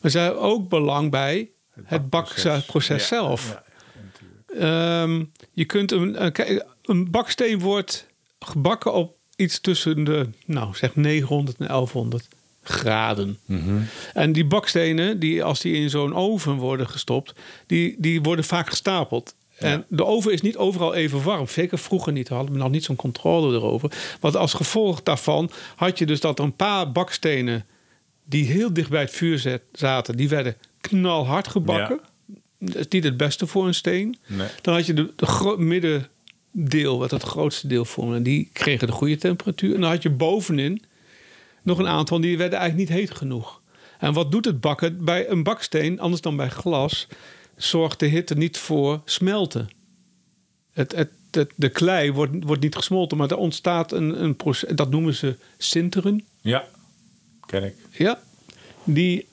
Maar 0.00 0.10
ze 0.10 0.18
hebben 0.18 0.40
ook 0.42 0.68
belang 0.68 1.10
bij 1.10 1.48
het, 1.84 2.10
bakproces 2.10 2.86
Ja. 2.86 2.98
zelf. 2.98 3.48
Ja, 3.48 3.62
Ehm, 4.58 5.24
je 5.52 5.64
kunt 5.64 5.92
een, 5.92 6.32
kijk, 6.32 6.64
een 6.84 7.10
baksteen 7.10 7.58
wordt 7.58 8.06
gebakken 8.38 8.92
op 8.92 9.16
iets 9.36 9.60
tussen 9.60 10.04
de, 10.04 10.28
nou 10.44 10.74
zeg 10.76 10.96
900 10.96 11.58
en 11.58 11.66
1100 11.66 12.28
graden. 12.62 13.38
En 14.14 14.32
die 14.32 14.44
bakstenen, 14.44 15.18
die, 15.18 15.44
als 15.44 15.60
die 15.60 15.74
in 15.74 15.90
zo'n 15.90 16.14
oven 16.14 16.56
worden 16.56 16.88
gestopt, 16.88 17.32
die, 17.66 17.94
die 17.98 18.22
worden 18.22 18.44
vaak 18.44 18.68
gestapeld. 18.68 19.34
En 19.58 19.84
de 19.88 20.04
oven 20.04 20.32
is 20.32 20.40
niet 20.40 20.56
overal 20.56 20.94
even 20.94 21.22
warm. 21.22 21.48
Zeker 21.48 21.78
vroeger 21.78 22.12
niet. 22.12 22.28
We 22.28 22.34
hadden 22.34 22.56
nog 22.56 22.70
niet 22.70 22.84
zo'n 22.84 22.96
controle 22.96 23.56
erover. 23.56 23.92
Want 24.20 24.36
als 24.36 24.54
gevolg 24.54 25.02
daarvan 25.02 25.50
had 25.76 25.98
je 25.98 26.06
dus 26.06 26.20
dat 26.20 26.38
er 26.38 26.44
een 26.44 26.56
paar 26.56 26.92
bakstenen 26.92 27.66
die 28.24 28.44
heel 28.44 28.72
dicht 28.72 28.90
bij 28.90 29.00
het 29.00 29.10
vuur 29.10 29.60
zaten, 29.72 30.16
die 30.16 30.28
werden 30.28 30.56
knalhard 30.80 31.48
gebakken. 31.48 32.00
Dat 32.58 32.76
is 32.76 32.88
niet 32.88 33.04
het 33.04 33.16
beste 33.16 33.46
voor 33.46 33.66
een 33.66 33.74
steen. 33.74 34.18
Nee. 34.26 34.48
Dan 34.60 34.74
had 34.74 34.86
je 34.86 34.94
de, 34.94 35.54
middendeel, 35.58 36.98
wat 36.98 37.10
het 37.10 37.22
grootste 37.22 37.66
deel 37.66 37.84
vormde. 37.84 38.16
En 38.16 38.22
die 38.22 38.50
kregen 38.52 38.86
de 38.86 38.92
goede 38.92 39.16
temperatuur. 39.16 39.74
En 39.74 39.80
dan 39.80 39.90
had 39.90 40.02
je 40.02 40.10
bovenin 40.10 40.82
nog 41.62 41.78
een 41.78 41.86
aantal, 41.86 42.20
die 42.20 42.38
werden 42.38 42.58
eigenlijk 42.58 42.90
niet 42.90 42.98
heet 42.98 43.10
genoeg. 43.16 43.60
En 43.98 44.12
wat 44.12 44.30
doet 44.32 44.44
het 44.44 44.60
bakken? 44.60 45.04
Bij 45.04 45.28
een 45.28 45.42
baksteen, 45.42 46.00
anders 46.00 46.22
dan 46.22 46.36
bij 46.36 46.48
glas, 46.48 47.06
zorgt 47.56 47.98
de 47.98 48.06
hitte 48.06 48.34
niet 48.34 48.58
voor 48.58 49.00
smelten. 49.04 49.70
Het, 50.72 50.92
het, 50.96 51.10
het- 51.30 51.52
de 51.56 51.68
klei 51.68 52.12
wordt, 52.12 52.32
wordt 52.44 52.62
niet 52.62 52.76
gesmolten, 52.76 53.16
maar 53.16 53.30
er 53.30 53.36
ontstaat 53.36 53.92
een, 53.92 54.22
een 54.22 54.36
proces, 54.36 54.70
dat 54.74 54.90
noemen 54.90 55.14
ze 55.14 55.36
sinteren. 55.58 56.24
Ja, 56.40 56.64
ken 57.46 57.64
ik. 57.64 57.74
Ja, 57.90 58.20
die, 58.84 59.28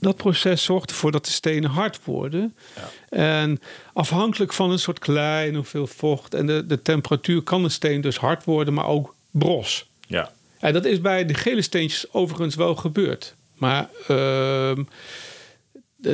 dat 0.00 0.16
proces 0.16 0.64
zorgt 0.64 0.90
ervoor 0.90 1.12
dat 1.12 1.24
de 1.24 1.30
stenen 1.30 1.70
hard 1.70 2.04
worden. 2.04 2.54
En 3.08 3.60
afhankelijk 3.92 4.52
van 4.52 4.70
een 4.70 4.78
soort 4.78 4.98
klei 4.98 5.48
en 5.48 5.54
hoeveel 5.54 5.86
vocht 5.86 6.34
en 6.34 6.46
de, 6.46 6.66
de 6.66 6.82
temperatuur 6.82 7.42
kan 7.42 7.64
een 7.64 7.70
steen 7.70 8.00
dus 8.00 8.16
hard 8.16 8.44
worden, 8.44 8.74
maar 8.74 8.86
ook 8.86 9.14
bros. 9.30 9.88
Ja. 10.06 10.32
En 10.66 10.72
dat 10.72 10.84
is 10.84 11.00
bij 11.00 11.26
de 11.26 11.34
gele 11.34 11.62
steentjes 11.62 12.12
overigens 12.12 12.54
wel 12.54 12.74
gebeurd. 12.74 13.34
Maar 13.54 13.88
ehm, 14.08 14.82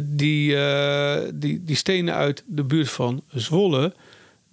die, 0.04 0.56
eh, 0.56 1.28
die, 1.34 1.64
die 1.64 1.76
stenen 1.76 2.14
uit 2.14 2.42
de 2.46 2.62
buurt 2.64 2.90
van 2.90 3.22
Zwolle, 3.28 3.94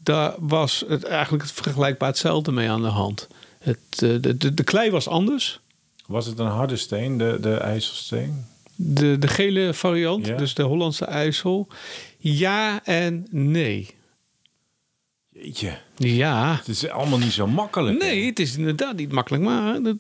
daar 0.04 0.34
was 0.38 0.84
het 0.88 1.04
eigenlijk 1.04 1.44
het 1.44 1.52
vergelijkbaar 1.52 2.10
hetzelfde 2.10 2.52
mee 2.52 2.70
aan 2.70 2.82
de 2.82 2.88
hand. 2.88 3.28
Het, 3.60 3.78
eh, 3.92 4.10
de, 4.22 4.38
de, 4.38 4.54
de 4.54 4.64
klei 4.64 4.92
was 4.92 5.08
anders. 5.08 5.60
Was 6.06 6.26
het 6.26 6.40
een 6.40 6.46
harde 6.48 6.78
steen, 6.78 7.18
de, 7.18 7.38
de 7.42 7.54
ijzelsteen? 7.54 8.46
De, 8.76 9.18
de 9.18 9.28
gele 9.28 9.74
variant, 9.74 10.26
Ja. 10.26 10.38
dus 10.38 10.54
de 10.54 10.64
Hollandse 10.64 11.06
IJssel. 11.06 11.68
Ja 12.18 12.86
en 12.86 13.28
nee. 13.30 13.90
Jeetje, 15.42 15.78
Ja. 15.96 16.56
het 16.58 16.68
is 16.68 16.88
allemaal 16.90 17.20
niet 17.20 17.32
zo 17.32 17.48
makkelijk. 17.48 17.98
Nee, 18.00 18.26
het 18.26 18.40
is 18.40 18.58
inderdaad 18.58 18.96
niet 18.96 19.12
makkelijk. 19.12 19.44
Maar, 19.44 19.82
dat, 19.82 19.98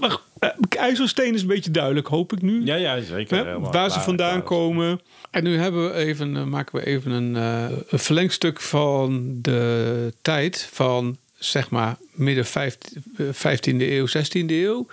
maar 0.00 0.18
eh, 0.38 0.48
IJsselsteen 0.68 1.34
is 1.34 1.40
een 1.40 1.46
beetje 1.46 1.70
duidelijk, 1.70 2.06
hoop 2.06 2.32
ik 2.32 2.42
nu. 2.42 2.64
Ja, 2.64 2.74
ja, 2.74 3.00
zeker. 3.00 3.46
Hè, 3.46 3.60
waar 3.60 3.90
ze 3.90 4.00
vandaan 4.00 4.28
klaar. 4.30 4.42
komen. 4.42 5.00
En 5.30 5.44
nu 5.44 5.56
hebben 5.58 5.88
we 5.88 5.94
even, 5.94 6.36
eh, 6.36 6.44
maken 6.44 6.78
we 6.78 6.86
even 6.86 7.10
een, 7.10 7.36
eh, 7.36 7.76
een 7.88 7.98
verlengstuk 7.98 8.60
van 8.60 9.38
de 9.42 10.12
tijd 10.22 10.68
van 10.72 11.16
zeg 11.38 11.70
maar 11.70 11.96
midden 12.12 12.46
15, 12.46 13.02
eh, 13.16 13.26
15e 13.32 13.90
eeuw, 13.92 14.06
16e 14.06 14.54
eeuw. 14.64 14.86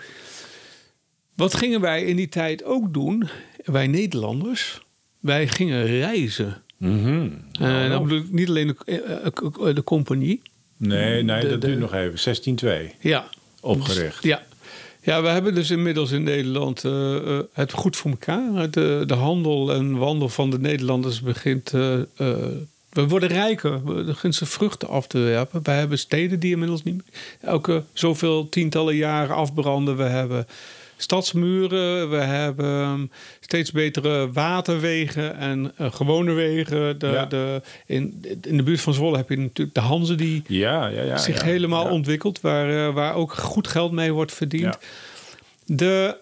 Wat 1.36 1.56
gingen 1.56 1.82
wij 1.82 2.04
in 2.04 2.16
die 2.16 2.30
tijd 2.30 2.64
ook 2.64 2.94
doen? 2.94 3.30
Wij 3.66 3.88
Nederlanders, 3.88 4.82
wij 5.20 5.48
gingen 5.48 5.86
reizen. 5.86 6.64
En 6.82 7.90
dan 7.90 8.04
bedoel 8.04 8.18
ik 8.18 8.32
niet 8.32 8.50
alleen 8.50 8.68
de, 8.68 8.76
eh, 8.86 9.26
eh, 9.70 9.76
de 9.76 9.84
compagnie. 9.84 10.42
Nee, 10.78 11.24
nee, 11.24 11.42
De- 11.42 11.50
dat 11.50 11.62
de- 11.62 11.68
duurt 11.68 11.80
nog 11.80 11.94
even. 11.94 12.20
16-2 12.20 12.96
Ja. 13.00 13.26
opgericht. 13.62 14.24
Ja. 14.24 14.42
Ja, 15.04 15.22
we 15.22 15.28
hebben 15.28 15.56
dus 15.56 15.70
inmiddels 15.70 16.12
in 16.12 16.24
Nederland 16.24 16.82
het 17.54 17.72
goed 17.72 17.96
voor 17.96 18.12
elkaar. 18.12 18.72
De, 18.72 19.04
de 19.06 19.14
handel 19.14 19.74
en 19.74 19.98
wandel 19.98 20.30
van 20.30 20.50
de 20.50 20.60
Nederlanders 20.60 21.22
begint. 21.22 21.70
we 21.72 23.08
worden 23.08 23.30
rijker. 23.30 23.86
We 23.86 24.04
beginnen 24.04 24.34
ze 24.38 24.46
vruchten 24.46 24.88
af 24.88 25.08
te 25.08 25.18
werpen. 25.20 25.60
We 25.64 25.72
hebben 25.72 26.00
steden 26.00 26.40
die 26.40 26.52
inmiddels 26.52 26.84
niet 26.84 26.94
meer 26.94 27.06
elke 27.42 27.84
zoveel 27.94 28.50
tientallen 28.50 28.96
jaren 28.96 29.36
afbranden. 29.36 29.98
We 29.98 30.04
hebben 30.04 30.48
stadsmuren. 31.02 32.10
We 32.10 32.16
hebben 32.18 33.12
steeds 33.40 33.72
betere 33.72 34.32
waterwegen 34.32 35.36
en 35.38 35.72
eh, 35.78 35.94
gewone 35.94 36.34
wegen. 36.34 37.00
De, 37.00 37.08
Ja. 37.08 37.26
de, 37.26 37.62
in, 37.86 38.26
in 38.42 38.58
de 38.58 38.64
buurt 38.64 38.82
van 38.82 38.94
Zwolle 38.94 39.18
heb 39.18 39.30
je 39.30 39.38
natuurlijk 39.38 39.76
de 39.76 39.82
Hanze 39.82 40.16
die 40.16 40.44
Ja, 40.48 40.88
ja, 40.88 41.02
ja. 41.02 41.18
zich 41.18 41.42
helemaal 41.44 41.90
ontwikkelt, 41.90 42.42
waar, 42.42 42.88
eh, 42.88 42.94
waar 42.94 43.16
ook 43.16 43.34
goed 43.34 43.68
geld 43.68 43.92
mee 43.92 44.14
wordt 44.14 44.34
verdiend. 44.34 44.78
De 45.66 46.18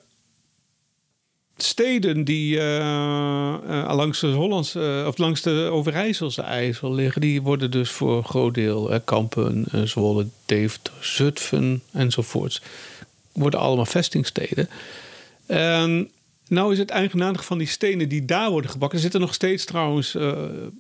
steden 1.58 2.24
die 2.24 2.60
eh, 2.60 3.92
langs 3.96 4.20
de 4.20 4.28
Hollandse 4.28 5.04
of 5.08 5.18
langs 5.18 5.42
de 5.42 5.70
Overijsselse 5.72 6.42
IJssel 6.42 6.94
liggen, 6.94 7.22
die 7.22 7.42
worden 7.42 7.72
dus 7.72 7.90
voor 7.90 8.18
een 8.18 8.24
groot 8.26 8.54
deel 8.54 9.00
Kampen, 9.06 9.66
Zwolle, 9.84 10.28
Deventer, 10.46 10.94
Zutphen 11.00 11.82
enzovoorts, 11.92 12.62
worden 13.40 13.60
allemaal 13.60 13.86
vestingsteden. 13.86 14.70
En 15.46 16.12
nou 16.48 16.72
is 16.72 16.78
het 16.78 16.90
eigenaardig 16.90 17.46
van 17.46 17.58
die 17.58 17.68
stenen 17.68 18.10
die 18.10 18.26
daar 18.26 18.50
worden 18.52 18.72
gebakken. 18.72 18.98
Er 18.98 19.04
zitten 19.04 19.22
nog 19.22 19.34
steeds 19.34 19.66
trouwens 19.66 20.16
eh, 20.16 20.32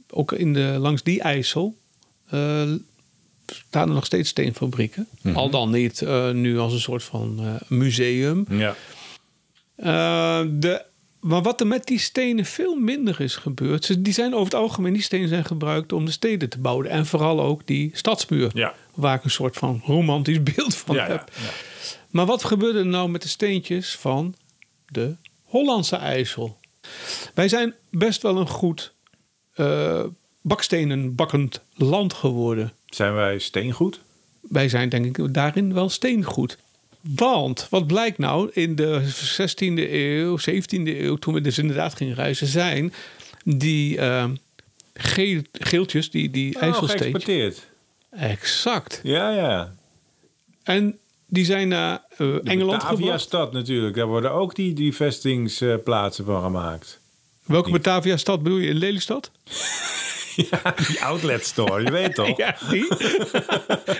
ook 0.09 0.31
in 0.31 0.53
de, 0.53 0.61
langs 0.79 1.03
die 1.03 1.21
IJssel 1.21 1.77
eh, 2.29 2.61
staan 3.45 3.87
er 3.87 3.93
nog 3.95 4.05
steeds 4.05 4.29
steenfabrieken. 4.29 5.07
Al 5.33 5.49
dan 5.49 5.71
niet 5.71 6.01
eh, 6.01 6.29
nu 6.31 6.59
als 6.59 6.73
een 6.73 6.79
soort 6.79 7.03
van 7.03 7.59
museum. 7.67 8.45
Ja. 8.49 8.75
De 10.45 10.87
maar 11.19 11.41
wat 11.41 11.59
er 11.61 11.67
met 11.67 11.85
die 11.87 11.99
stenen 11.99 12.45
veel 12.45 12.75
minder 12.75 13.21
is 13.21 13.35
gebeurd. 13.35 13.85
ze- 13.85 14.01
Die 14.01 14.13
zijn 14.13 14.33
over 14.33 14.45
het 14.45 14.53
algemeen, 14.53 14.93
die 14.93 15.01
stenen 15.01 15.27
zijn 15.27 15.45
gebruikt 15.45 15.93
om 15.93 16.05
de 16.05 16.11
steden 16.11 16.49
te 16.49 16.59
bouwen. 16.59 16.89
En 16.89 17.05
vooral 17.05 17.41
ook 17.41 17.61
die 17.67 17.89
stadsmuur. 17.93 18.49
Ja. 18.53 18.73
Waar 18.93 19.15
ik 19.15 19.23
een 19.23 19.29
soort 19.29 19.57
van 19.57 19.81
romantisch 19.85 20.43
beeld 20.55 20.75
van 20.75 20.95
Ja, 20.95 21.05
ja, 21.05 21.11
heb. 21.11 21.31
Maar 22.09 22.25
wat 22.25 22.43
gebeurde 22.43 22.79
er 22.79 22.85
nou 22.85 23.09
met 23.09 23.21
de 23.21 23.27
steentjes 23.27 23.95
van 23.95 24.35
de 24.87 25.15
Hollandse 25.43 25.95
IJssel? 25.95 26.57
Wij 27.33 27.49
zijn 27.49 27.73
best 27.89 28.21
wel 28.21 28.37
een 28.37 28.47
goed 28.47 28.93
eh, 29.53 30.03
bakstenen 30.41 31.15
bakkend 31.15 31.61
land 31.73 32.13
geworden. 32.13 32.73
Zijn 32.85 33.13
wij 33.13 33.39
steengoed? 33.39 33.99
Wij 34.41 34.69
zijn 34.69 34.89
denk 34.89 35.17
ik 35.17 35.33
daarin 35.33 35.73
wel 35.73 35.89
steengoed. 35.89 36.57
Want 37.01 37.67
wat 37.69 37.87
blijkt 37.87 38.17
nou 38.17 38.49
in 38.53 38.75
de 38.75 39.01
16e 39.37 39.91
eeuw, 39.91 40.37
17e 40.39 40.67
eeuw, 40.71 41.15
toen 41.15 41.33
we 41.33 41.41
dus 41.41 41.57
inderdaad 41.57 41.93
gingen 41.93 42.15
reizen, 42.15 42.47
zijn 42.47 42.93
die 43.43 43.99
geel, 44.93 45.41
geeltjes, 45.51 46.11
die, 46.11 46.29
die 46.29 46.55
Oh, 46.61 46.77
geëxporteerd. 46.77 47.67
Exact. 48.11 48.99
Ja, 49.03 49.29
ja. 49.31 49.75
En 50.63 50.97
die 51.29 51.45
zijn 51.45 51.67
naar 51.67 52.01
De 52.17 52.41
Engeland 52.43 52.81
gebracht. 52.83 52.99
Batavia-stad 52.99 53.51
natuurlijk. 53.51 53.95
Daar 53.95 54.07
worden 54.07 54.31
ook 54.31 54.55
die, 54.55 54.73
die 54.73 54.95
vestingsplaatsen 54.95 56.25
van 56.25 56.41
gemaakt. 56.41 56.99
Welke 57.45 57.71
Batavia-stad 57.71 58.43
bedoel 58.43 58.57
je? 58.57 58.69
In 58.69 58.77
Lelystad? 58.77 59.31
Ja, 60.51 60.73
die 60.87 61.01
outlet 61.03 61.45
store, 61.45 61.83
je 61.83 61.91
weet 61.91 62.15
toch? 62.15 62.37
Ja, 62.43 62.57
die? 62.69 62.87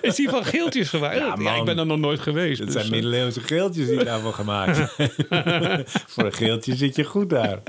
Is 0.01 0.15
die 0.15 0.29
van 0.29 0.45
geeltjes 0.45 0.89
gemaakt? 0.89 1.17
Ja, 1.17 1.25
Ja, 1.25 1.35
man. 1.35 1.59
ik 1.59 1.65
ben 1.65 1.77
er 1.79 1.85
nog 1.85 1.97
nooit 1.97 2.19
geweest. 2.19 2.57
Dat 2.57 2.65
dus, 2.67 2.75
zijn 2.75 2.85
eh, 2.85 2.91
middeleeuwse 2.91 3.41
geeltjes 3.41 3.87
die 3.87 4.03
daarvoor 4.03 4.33
gemaakt 4.33 4.75
zijn. 4.75 4.89
Voor 6.07 6.23
een 6.25 6.33
geeltje 6.33 6.75
zit 6.75 6.95
je 6.95 7.03
goed 7.03 7.29
daar. 7.29 7.59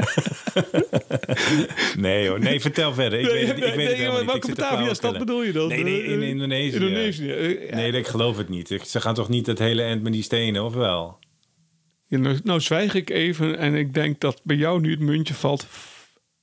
nee 1.96 2.28
hoor, 2.28 2.40
nee, 2.40 2.61
vertel 2.61 2.94
verder. 2.94 3.18
Ik 3.20 3.26
weet 3.26 3.46
het, 3.48 3.56
ik 3.56 3.74
weet 3.74 3.88
het 3.88 3.96
helemaal 3.96 4.20
niet. 4.20 4.26
Welke 4.30 4.48
Batavia-stad 4.54 5.18
bedoel 5.18 5.42
je 5.42 5.52
dan? 5.52 5.68
Nee, 5.68 5.83
nee, 5.85 6.04
in 6.04 6.22
Eh, 6.22 6.28
Indonesië. 6.28 6.74
Indonesië. 6.74 7.30
eh, 7.33 7.68
ja. 7.68 7.74
Nee, 7.76 7.92
ik 7.92 8.06
geloof 8.06 8.37
het 8.37 8.48
niet. 8.48 8.78
Ze 8.87 9.00
gaan 9.00 9.14
toch 9.14 9.28
niet 9.28 9.46
het 9.46 9.59
hele 9.59 9.83
eind 9.83 10.02
met 10.02 10.12
die 10.12 10.22
stenen, 10.22 10.64
of 10.64 10.74
wel? 10.74 11.18
Ja, 12.06 12.18
nou, 12.18 12.38
nou 12.44 12.61
zwijg 12.61 12.94
ik 12.94 13.11
even 13.11 13.59
en 13.59 13.74
ik 13.74 13.94
denk 13.94 14.20
dat 14.20 14.40
bij 14.44 14.56
jou 14.56 14.80
nu 14.80 14.90
het 14.90 15.00
muntje 15.00 15.35
valt. 15.35 15.66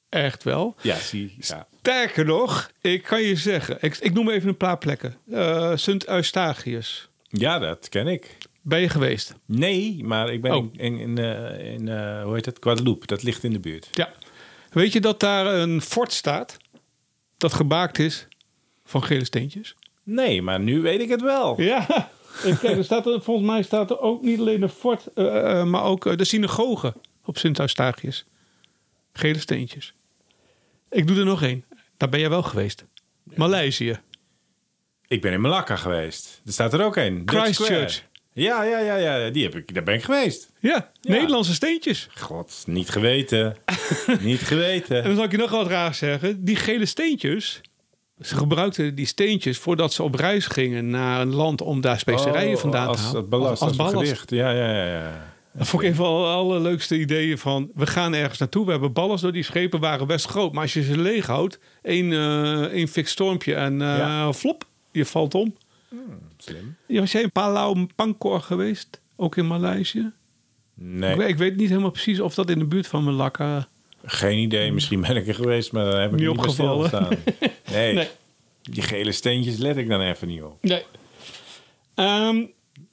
Echt 0.10 0.44
wel. 0.44 0.76
Ja, 0.82 0.96
zie 0.98 1.36
ja. 1.40 1.68
Sterker 1.88 2.26
nog, 2.26 2.72
ik 2.82 3.04
kan 3.04 3.22
je 3.22 3.36
zeggen, 3.36 3.78
ik, 3.82 3.98
ik 3.98 4.14
noem 4.14 4.30
even 4.30 4.50
een 4.50 4.58
paar 4.58 4.78
plekken. 4.78 5.18
Eh 5.32 5.72
Sint 5.76 6.08
Eustachius. 6.08 7.10
ja, 7.30 7.60
dat 7.60 7.90
ken 7.90 8.08
ik. 8.08 8.38
Ben 8.62 8.80
je 8.80 8.90
geweest? 8.90 9.36
Nee, 9.46 10.04
maar 10.04 10.34
ik 10.34 10.42
ben 10.42 10.56
Oh. 10.56 10.74
in, 10.74 11.00
in, 11.00 11.18
eh, 11.18 11.74
in 11.74 11.88
eh, 11.88 12.24
hoe 12.24 12.34
heet 12.34 12.46
het? 12.46 12.58
Guadeloupe. 12.60 13.06
Dat 13.06 13.24
ligt 13.24 13.44
in 13.44 13.54
de 13.54 13.60
buurt. 13.60 13.90
Ja. 13.92 14.12
Weet 14.70 14.94
je 14.94 15.02
dat 15.02 15.20
daar 15.20 15.46
een 15.46 15.82
fort 15.82 16.12
staat 16.12 16.58
dat 17.38 17.54
gemaakt 17.54 18.00
is 18.00 18.28
van 18.86 19.04
gele 19.04 19.26
steentjes? 19.26 19.76
Nee, 20.04 20.42
maar 20.42 20.60
nu 20.60 20.82
weet 20.82 21.02
ik 21.02 21.10
het 21.10 21.22
wel. 21.22 21.62
Ja. 21.62 21.86
Kijk, 22.62 22.78
er 22.78 22.84
staat 22.84 23.06
er, 23.06 23.22
volgens 23.22 23.48
mij 23.48 23.64
staat 23.64 23.90
er 23.90 24.00
ook 24.00 24.22
niet 24.22 24.40
alleen 24.40 24.62
een 24.62 24.70
fort, 24.70 25.08
eh, 25.14 25.60
eh, 25.60 25.66
maar 25.66 25.84
ook 25.84 26.06
eh, 26.06 26.18
de 26.18 26.26
synagoge 26.26 26.94
op 27.26 27.38
Sint 27.38 27.60
Eustachius. 27.60 28.26
Gele 29.14 29.40
steentjes. 29.40 29.94
Ik 30.90 31.08
doe 31.08 31.18
er 31.18 31.26
nog 31.26 31.44
één. 31.44 31.66
Daar 31.98 32.10
ben 32.10 32.20
jij 32.20 32.30
wel 32.30 32.44
geweest. 32.44 32.86
Maleisië. 33.36 34.00
Ik 35.08 35.22
ben 35.22 35.32
in 35.34 35.42
Malakka 35.42 35.76
geweest. 35.76 36.42
Er 36.46 36.52
staat 36.52 36.74
er 36.74 36.84
ook 36.84 36.96
een. 36.96 37.22
Christchurch. 37.26 38.04
Ja, 38.34 38.64
ja, 38.64 38.80
ja, 38.80 38.96
ja. 38.96 39.30
Die 39.30 39.44
heb 39.44 39.56
ik, 39.56 39.74
daar 39.74 39.84
ben 39.84 39.94
ik 39.96 40.04
geweest. 40.04 40.52
Ja, 40.60 40.92
Nederlandse 41.02 41.54
steentjes. 41.54 42.08
God, 42.16 42.64
niet 42.68 42.90
geweten. 42.90 43.56
niet 44.20 44.40
En 44.40 44.46
geweten. 44.46 45.04
dan 45.04 45.16
zal 45.16 45.24
ik 45.24 45.32
je 45.32 45.38
nog 45.38 45.52
wat 45.52 45.68
raar 45.68 45.94
zeggen. 45.96 46.44
Die 46.44 46.56
gele 46.56 46.86
steentjes. 46.86 47.62
Ze 48.22 48.36
gebruikten 48.36 48.96
die 48.96 49.06
steentjes 49.06 49.58
voordat 49.58 49.94
ze 49.94 50.04
op 50.04 50.16
reis 50.16 50.46
gingen 50.46 50.90
naar 50.90 51.22
een 51.22 51.34
land 51.34 51.62
om 51.62 51.82
daar 51.82 52.00
specerijen 52.00 52.56
Oh, 52.56 52.62
vandaan 52.62 52.88
als, 52.88 52.98
te 52.98 53.04
halen. 53.04 53.20
Als 53.22 53.30
ballast, 53.30 53.62
als, 53.62 53.76
ballast. 53.76 53.98
gewicht. 53.98 54.30
Ja, 54.30 54.52
ja, 54.52 54.72
ja. 54.74 54.86
ja. 54.86 55.36
Dat 55.58 55.68
vond 55.68 55.84
ik 55.84 55.90
een 55.90 55.96
van 55.96 56.06
de 56.22 56.28
allerleukste 56.28 57.00
ideeën 57.00 57.38
van... 57.38 57.72
we 57.76 57.88
gaan 57.88 58.14
ergens 58.14 58.40
naartoe, 58.40 58.66
we 58.66 58.72
hebben 58.72 58.94
ballast 58.94 59.22
door 59.24 59.32
die 59.32 59.44
schepen 59.44 59.80
waren 59.80 60.08
best 60.08 60.26
groot. 60.26 60.52
Maar 60.54 60.62
als 60.62 60.74
je 60.74 60.84
ze 60.84 60.98
leeg 60.98 61.26
houdt, 61.26 61.60
één, 61.82 62.12
eh 62.14 62.62
één 62.62 62.88
fik 62.88 63.08
stormpje 63.08 63.56
en 63.56 63.82
eh, 63.82 63.98
Ja. 63.98 64.34
flop, 64.34 64.66
je 64.92 65.06
valt 65.06 65.36
om. 65.36 65.56
Slim. 66.38 66.76
Ja, 66.88 67.00
Was 67.00 67.12
jij 67.12 67.22
in 67.22 67.32
Palau 67.32 67.88
Pangkor 67.96 68.42
geweest? 68.42 69.00
Ook 69.16 69.36
in 69.38 69.48
Maleisië? 69.48 70.12
Nee, 70.74 71.12
Ik, 71.12 71.18
weet- 71.18 71.30
ik 71.30 71.38
weet 71.38 71.56
niet 71.56 71.70
helemaal 71.70 71.92
precies 71.92 72.20
of 72.20 72.34
dat 72.34 72.50
in 72.50 72.60
de 72.60 72.66
buurt 72.66 72.88
van 72.88 73.04
Malakka... 73.04 73.68
geen 74.06 74.38
idee. 74.38 74.72
Misschien 74.72 75.02
ben 75.02 75.16
ik 75.16 75.28
er 75.28 75.36
geweest, 75.36 75.72
maar 75.72 75.86
daar 75.92 76.02
heb 76.02 76.12
ik 76.14 76.20
Niet 76.20 76.28
niet, 76.30 76.38
opgevallen. 76.38 76.90
Nee, 77.72 77.94
Nee. 77.94 78.08
die 78.62 78.84
gele 78.84 79.12
steentjes 79.12 79.58
let 79.58 79.78
ik 79.78 79.88
dan 79.90 80.02
even 80.02 80.28
niet 80.28 80.42
op. 80.42 80.58
Nee. 80.62 80.84
Ehm, 81.96 82.44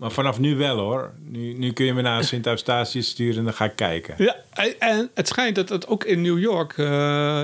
Maar 0.04 0.12
vanaf 0.12 0.38
nu 0.38 0.56
wel 0.56 0.78
hoor. 0.78 1.12
Nu, 1.22 1.52
nu 1.52 1.72
kun 1.72 1.84
je 1.84 1.94
me 1.94 2.02
naar 2.02 2.24
Sint 2.24 2.46
Eustatius 2.46 3.08
sturen 3.08 3.38
en 3.38 3.44
dan 3.44 3.52
ga 3.54 3.64
ik 3.64 3.76
kijken. 3.76 4.14
Ja, 4.18 4.36
en- 4.78 5.10
het 5.14 5.28
schijnt 5.28 5.54
dat 5.56 5.68
het 5.68 5.86
ook 5.86 6.04
in 6.04 6.22
New 6.22 6.38
York 6.38 6.78
eh, 6.78 6.84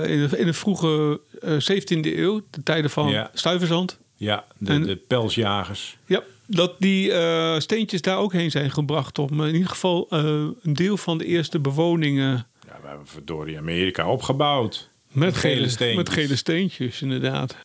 in, 0.07 0.27
de, 0.29 0.39
in 0.39 0.47
de 0.47 0.53
vroege 0.53 1.21
eh, 1.41 1.53
17e 1.53 2.17
eeuw, 2.19 2.41
de 2.51 2.63
tijden 2.63 2.91
van 2.91 3.09
Ja. 3.11 3.31
stuiverzand, 3.35 3.99
Ja, 4.17 4.45
de, 4.59 4.73
En- 4.73 4.83
de 4.83 4.97
pelsjagers. 4.97 5.97
ja, 6.07 6.23
dat 6.47 6.75
die 6.79 7.13
eh, 7.13 7.59
steentjes 7.59 8.03
daar 8.03 8.19
ook 8.19 8.33
heen 8.33 8.51
zijn 8.51 8.71
gebracht 8.71 9.19
om 9.19 9.45
in 9.45 9.55
ieder 9.55 9.69
geval 9.71 10.07
eh, 10.11 10.19
een 10.63 10.75
deel 10.75 10.97
van 10.97 11.19
de 11.19 11.25
eerste 11.25 11.59
bewoningen 11.59 12.47
Ja, 12.67 12.77
we 12.83 12.89
hebben 12.89 13.07
verdorie 13.07 13.59
Amerika 13.59 14.09
opgebouwd. 14.11 14.89
met 15.13 15.37
gele 15.37 15.55
gele, 15.55 15.69
steentjes. 15.69 15.97
met 15.97 16.09
gele 16.11 16.37
steentjes, 16.37 17.03
inderdaad. 17.03 17.57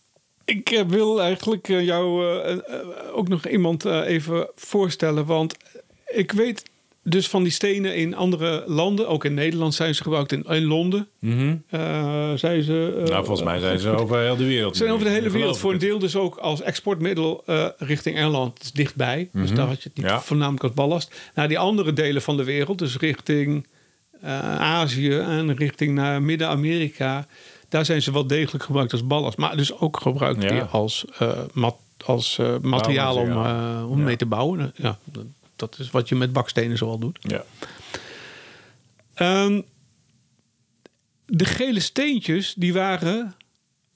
Ik 0.45 0.69
eh, 0.69 0.81
wil 0.87 1.21
eigenlijk 1.21 1.69
eh, 1.69 1.85
jou 1.85 2.37
eh, 2.43 2.57
ook 3.13 3.27
nog 3.27 3.47
iemand 3.47 3.85
even 3.85 4.47
voorstellen, 4.55 5.25
want 5.25 5.55
ik 6.07 6.31
weet 6.31 6.63
dus 7.03 7.27
van 7.27 7.43
die 7.43 7.51
stenen 7.51 7.95
in 7.95 8.15
andere 8.15 8.63
landen, 8.67 9.07
ook 9.07 9.25
in 9.25 9.33
Nederland 9.33 9.73
zijn 9.73 9.95
ze 9.95 10.03
gebruikt, 10.03 10.31
in, 10.31 10.43
in 10.43 10.63
Londen 10.63 11.07
eh, 11.69 12.33
zijn 12.33 12.63
ze. 12.63 13.01
nou, 13.05 13.25
volgens 13.25 13.47
mij 13.47 13.59
zijn 13.59 13.79
ze 13.79 13.89
over 14.01 14.19
heel 14.19 14.35
de 14.35 14.45
wereld. 14.45 14.75
Ze 14.77 14.83
zijn 14.83 14.93
over 14.95 15.05
de 15.05 15.11
hele 15.11 15.29
wereld 15.29 15.57
voor 15.57 15.71
een 15.71 15.77
deel 15.79 15.99
dus 15.99 16.15
ook 16.15 16.35
als 16.37 16.61
exportmiddel 16.61 17.43
richting 17.77 18.15
Engeland. 18.17 18.61
Is 18.61 18.71
dichtbij, 18.71 19.29
dus 19.33 19.51
daar 19.53 19.67
had 19.67 19.83
je 19.83 19.89
het 19.89 19.97
niet 19.97 20.05
Ja. 20.05 20.21
voornamelijk 20.21 20.63
als 20.63 20.73
ballast. 20.73 21.15
Naar 21.35 21.47
die 21.47 21.59
andere 21.59 21.93
delen 21.93 22.21
van 22.21 22.37
de 22.37 22.43
wereld, 22.43 22.79
dus 22.79 22.97
richting 22.97 23.67
Azië 24.59 25.17
en 25.17 25.55
richting 25.55 25.93
naar 25.93 26.21
Midden-Amerika. 26.21 27.27
Daar 27.75 27.85
zijn 27.85 28.01
ze 28.01 28.11
wel 28.11 28.27
degelijk 28.27 28.63
gebruikt 28.63 28.91
als 28.91 29.07
ballast. 29.07 29.37
Maar 29.37 29.57
dus 29.57 29.77
ook 29.79 29.99
gebruikt 29.99 30.43
Ja. 30.43 30.49
die 30.49 30.61
als, 30.61 31.05
eh, 31.19 31.39
mat, 31.53 31.77
als 32.05 32.37
eh, 32.37 32.57
materiaal 32.61 33.15
om, 33.15 33.29
eh, 33.31 33.85
om 33.89 33.97
Ja. 33.97 34.03
mee 34.03 34.15
te 34.15 34.25
bouwen. 34.25 34.73
Ja, 34.75 34.97
dat- 35.55 35.79
is 35.79 35.91
wat 35.91 36.09
je 36.09 36.15
met 36.15 36.33
bakstenen 36.33 36.77
zoal 36.77 36.97
doet. 36.99 37.17
Ja. 37.21 37.43
Ehm, 39.13 39.61
de 41.25 41.45
gele 41.45 41.79
steentjes, 41.79 42.53
die 42.57 42.73
waren, 42.73 43.35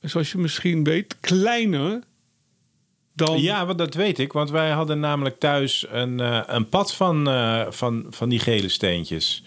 zoals 0.02 0.32
je 0.32 0.38
misschien 0.38 0.84
weet, 0.84 1.16
kleiner 1.20 2.04
dan... 3.14 3.42
ja, 3.42 3.66
want 3.66 3.78
dat 3.78 3.94
weet 3.94 4.20
ik. 4.20 4.32
Want 4.34 4.50
wij 4.50 4.70
hadden 4.70 5.00
namelijk 5.00 5.40
thuis 5.40 5.86
een, 5.90 6.20
een 6.56 6.70
pad 6.70 6.94
van, 6.96 7.24
van, 7.70 8.06
van 8.10 8.30
die 8.30 8.40
gele 8.40 8.70
steentjes. 8.70 9.44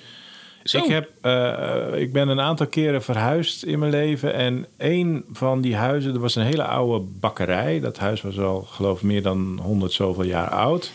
Ik, 0.84 0.90
heb, 0.90 1.10
eh, 1.20 2.00
ik 2.00 2.12
ben 2.12 2.28
een 2.28 2.40
aantal 2.40 2.66
keren 2.66 3.02
verhuisd 3.02 3.62
in 3.64 3.78
mijn 3.78 3.90
leven. 3.90 4.34
En 4.34 4.66
een 4.78 5.24
van 5.32 5.60
die 5.60 5.76
huizen, 5.76 6.14
er 6.14 6.20
was 6.20 6.34
een 6.34 6.44
hele 6.44 6.64
oude 6.64 7.04
bakkerij. 7.20 7.80
Dat 7.80 7.98
huis 7.98 8.22
was 8.22 8.38
al, 8.38 8.60
geloof 8.62 9.02
meer 9.02 9.22
dan 9.22 9.58
honderd 9.62 9.92
zoveel 9.92 10.24
jaar 10.24 10.48
oud. 10.50 10.92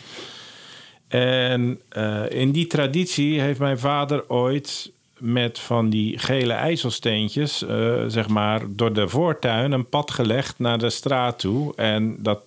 En 1.07 1.79
eh, 1.89 2.29
in 2.29 2.51
die 2.51 2.67
traditie 2.67 3.41
heeft 3.41 3.59
mijn 3.59 3.79
vader 3.79 4.29
ooit 4.29 4.91
met 5.17 5.59
van 5.59 5.89
die 5.89 6.17
gele 6.19 6.53
ijzelsteentjes, 6.53 7.65
eh, 7.65 8.03
zeg 8.07 8.27
maar, 8.27 8.61
door 8.69 8.93
de 8.93 9.07
voortuin 9.07 9.71
een 9.71 9.89
pad 9.89 10.11
gelegd 10.11 10.59
naar 10.59 10.77
de 10.77 10.89
straat 10.89 11.39
toe. 11.39 11.75
En 11.75 12.15
dat, 12.19 12.39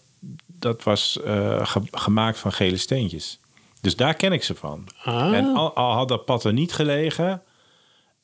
dat 0.46 0.82
was 0.82 1.18
ge- 1.62 1.82
gemaakt 1.90 2.38
van 2.38 2.52
gele 2.52 2.76
steentjes. 2.76 3.38
Dus 3.80 3.96
daar 3.96 4.14
ken 4.14 4.32
ik 4.32 4.42
ze 4.42 4.54
van. 4.54 4.88
Ah. 5.04 5.34
En 5.34 5.54
al, 5.54 5.74
al 5.74 5.92
had 5.92 6.08
dat 6.08 6.24
pad 6.24 6.44
er 6.44 6.52
niet 6.52 6.72
gelegen. 6.72 7.42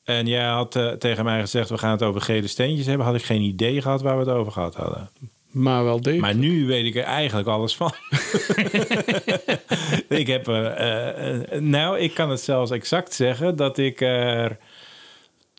En 0.03 0.27
jij 0.27 0.45
had 0.45 0.75
eh, 0.75 0.91
tegen 0.91 1.23
mij 1.23 1.39
gezegd: 1.39 1.69
we 1.69 1.77
gaan 1.77 1.91
het 1.91 2.03
over 2.03 2.21
gele 2.21 2.47
steentjes 2.47 2.85
hebben. 2.85 3.05
Had 3.05 3.15
ik 3.15 3.23
geen 3.23 3.41
idee 3.41 3.81
gehad 3.81 4.01
waar 4.01 4.13
we 4.13 4.23
het 4.25 4.33
over 4.33 4.51
gehad 4.51 4.75
hadden. 4.75 5.09
Maar 5.51 5.83
wel 5.83 6.01
degelijk. 6.01 6.21
Maar 6.21 6.35
nu 6.35 6.65
weet 6.65 6.85
ik 6.85 6.95
er 6.95 7.03
eigenlijk 7.03 7.47
alles 7.47 7.75
van. 7.75 7.91
ik 10.21 10.27
heb 10.27 10.47
er. 10.47 10.65
eh, 10.65 11.41
eh, 11.55 11.61
nou, 11.61 11.99
ik 11.99 12.13
kan 12.13 12.29
het 12.29 12.41
zelfs 12.41 12.71
exact 12.71 13.13
zeggen 13.13 13.55
dat 13.55 13.77
ik 13.77 14.01
er 14.01 14.57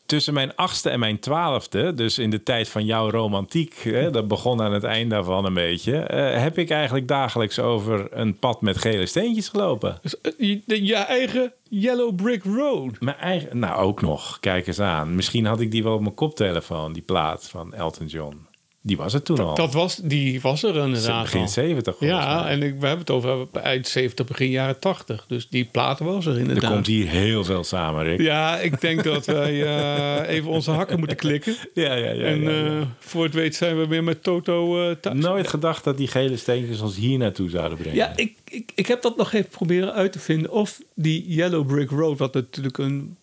tussen 0.08 0.34
mijn 0.34 0.56
achtste 0.56 0.90
en 0.90 0.98
mijn 0.98 1.18
twaalfde, 1.18 1.94
dus 1.94 2.18
in 2.18 2.30
de 2.30 2.42
tijd 2.42 2.68
van 2.68 2.84
jouw 2.84 3.10
romantiek, 3.10 3.74
hè, 3.82 4.10
dat 4.10 4.28
begon 4.28 4.62
aan 4.62 4.72
het 4.72 4.84
eind 4.84 5.10
daarvan 5.10 5.44
een 5.44 5.54
beetje, 5.54 5.98
eh, 5.98 6.42
heb 6.42 6.58
ik 6.58 6.70
eigenlijk 6.70 7.08
dagelijks 7.08 7.58
over 7.58 8.06
een 8.10 8.38
pad 8.38 8.60
met 8.60 8.78
gele 8.78 9.06
steentjes 9.06 9.48
gelopen. 9.48 9.98
Dus, 10.02 10.20
eh, 10.20 10.32
je, 10.38 10.84
je 10.84 10.94
eigen 10.94 11.52
Yellow 11.62 12.14
Brick 12.14 12.42
Road. 12.44 13.00
Mijn 13.00 13.16
eigen, 13.16 13.58
nou 13.58 13.80
ook 13.80 14.00
nog, 14.00 14.40
kijk 14.40 14.66
eens 14.66 14.80
aan. 14.80 15.14
Misschien 15.14 15.46
had 15.46 15.60
ik 15.60 15.70
die 15.70 15.82
wel 15.82 15.94
op 15.94 16.00
mijn 16.00 16.14
koptelefoon, 16.14 16.92
die 16.92 17.02
plaat 17.02 17.48
van 17.48 17.74
Elton 17.74 18.06
John. 18.06 18.47
Die 18.88 18.96
was 18.96 19.12
het 19.12 19.24
toen 19.24 19.38
al. 19.38 19.54
Dat 19.54 19.72
was, 19.72 19.96
die 19.96 20.40
was 20.40 20.62
er 20.62 20.76
inderdaad 20.76 21.22
begin 21.22 21.40
al. 21.40 21.48
70 21.48 21.96
volgens 21.98 22.20
Ja, 22.20 22.42
mij. 22.42 22.50
en 22.52 22.62
ik, 22.62 22.72
we 22.80 22.86
hebben 22.86 22.98
het 22.98 23.10
over 23.10 23.46
eind 23.52 23.88
70, 23.88 24.26
begin 24.26 24.50
jaren 24.50 24.78
80. 24.78 25.24
Dus 25.28 25.48
die 25.48 25.64
plaat 25.64 25.98
was 25.98 26.26
er 26.26 26.32
Er 26.32 26.38
inderdaad. 26.38 26.72
komt 26.72 26.86
hier 26.86 27.06
heel 27.08 27.44
veel 27.44 27.64
samen, 27.64 28.04
Rick. 28.04 28.20
Ja, 28.20 28.58
ik 28.58 28.80
denk 28.80 29.04
dat 29.04 29.26
wij 29.26 29.62
eh, 29.64 30.34
even 30.36 30.50
onze 30.50 30.70
hakken 30.70 30.98
moeten 30.98 31.16
klikken. 31.16 31.56
ja, 31.74 31.94
ja. 31.94 32.10
ja, 32.10 32.24
en 32.24 32.42
ja, 32.42 32.50
ja. 32.50 32.66
eh, 32.80 32.86
voor 32.98 33.24
het 33.24 33.34
weet 33.34 33.54
zijn 33.56 33.78
we 33.78 33.86
weer 33.86 34.04
met 34.04 34.22
Toto 34.22 34.88
eh 34.90 34.96
thuis. 35.00 35.18
Nooit 35.18 35.48
gedacht 35.48 35.84
dat 35.84 35.96
die 35.96 36.08
gele 36.08 36.36
steentjes 36.36 36.80
ons 36.80 36.96
hier 36.96 37.18
naartoe 37.18 37.50
zouden 37.50 37.78
brengen. 37.78 37.96
Ja, 37.96 38.12
ik, 38.16 38.34
ik, 38.50 38.72
ik 38.74 38.86
heb 38.86 39.02
dat 39.02 39.16
nog 39.16 39.32
even 39.32 39.50
proberen 39.50 39.92
uit 39.92 40.12
te 40.12 40.18
vinden. 40.18 40.50
Of 40.50 40.80
die 40.94 41.24
Yellow 41.34 41.66
Brick 41.66 41.90
Road, 41.90 42.18
wat 42.18 42.34
natuurlijk 42.34 42.78
een 42.78 43.16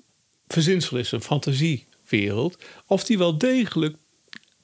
verzinsel 0.48 0.98
is, 0.98 1.12
een 1.12 1.22
fantasiewereld. 1.22 2.58
Of 2.88 3.04
die 3.04 3.18
wel 3.18 3.38
degelijk 3.38 3.96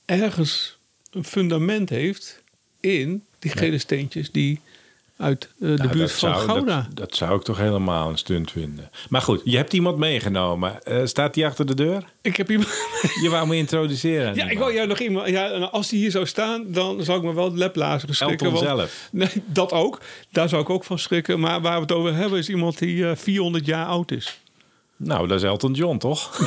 ergens 0.05 0.79
een 1.11 1.23
fundament 1.23 1.89
heeft 1.89 2.43
in 2.79 3.23
die 3.39 3.51
gele 3.51 3.77
steentjes 3.77 4.31
die 4.31 4.59
uit 5.17 5.43
eh, 5.45 5.51
de 5.59 5.65
Nou, 5.75 5.89
buurt 5.89 6.11
van 6.11 6.33
zou, 6.33 6.45
Gouda. 6.45 6.81
Dat, 6.87 6.97
dat 6.97 7.15
zou 7.15 7.35
ik 7.35 7.43
toch 7.43 7.57
helemaal 7.57 8.09
een 8.09 8.17
stunt 8.17 8.51
vinden. 8.51 8.89
Maar 9.09 9.21
goed, 9.21 9.41
je 9.43 9.57
hebt 9.57 9.73
iemand 9.73 9.97
meegenomen. 9.97 10.83
Eh, 10.83 11.05
staat 11.05 11.33
die 11.33 11.45
achter 11.45 11.65
de 11.65 11.75
deur? 11.75 12.03
Ik 12.21 12.35
heb 12.37 12.49
iemand. 12.51 12.69
Je 13.23 13.29
wou 13.29 13.47
me 13.47 13.55
introduceren. 13.55 14.35
Ja, 14.35 14.49
ik 14.49 14.57
wou 14.57 14.73
jou 14.73 14.87
nog 14.87 14.99
iemand. 14.99 15.27
Ja, 15.27 15.51
en 15.51 15.71
als 15.71 15.89
die 15.89 15.99
hier 15.99 16.11
zou 16.11 16.25
staan, 16.25 16.65
dan 16.67 17.03
zou 17.03 17.17
ik 17.17 17.23
me 17.23 17.33
wel 17.33 17.53
leplazen 17.55 18.15
schrikken. 18.15 18.47
Elton 18.47 18.65
want- 18.65 18.77
zelf. 18.77 19.09
Nee, 19.11 19.29
dat 19.45 19.71
ook. 19.71 20.01
Daar 20.31 20.49
zou 20.49 20.61
ik 20.61 20.69
ook 20.69 20.83
van 20.83 20.99
schrikken. 20.99 21.39
Maar 21.39 21.61
waar 21.61 21.75
we 21.75 21.81
het 21.81 21.91
over 21.91 22.13
hebben 22.15 22.39
is 22.39 22.49
iemand 22.49 22.77
die 22.77 23.09
eh, 23.09 23.15
400 23.15 23.65
jaar 23.65 23.85
oud 23.85 24.11
is. 24.11 24.39
Nou, 24.97 25.27
dat 25.27 25.37
is 25.37 25.43
Elton 25.43 25.73
John, 25.73 25.97
toch? 25.97 26.29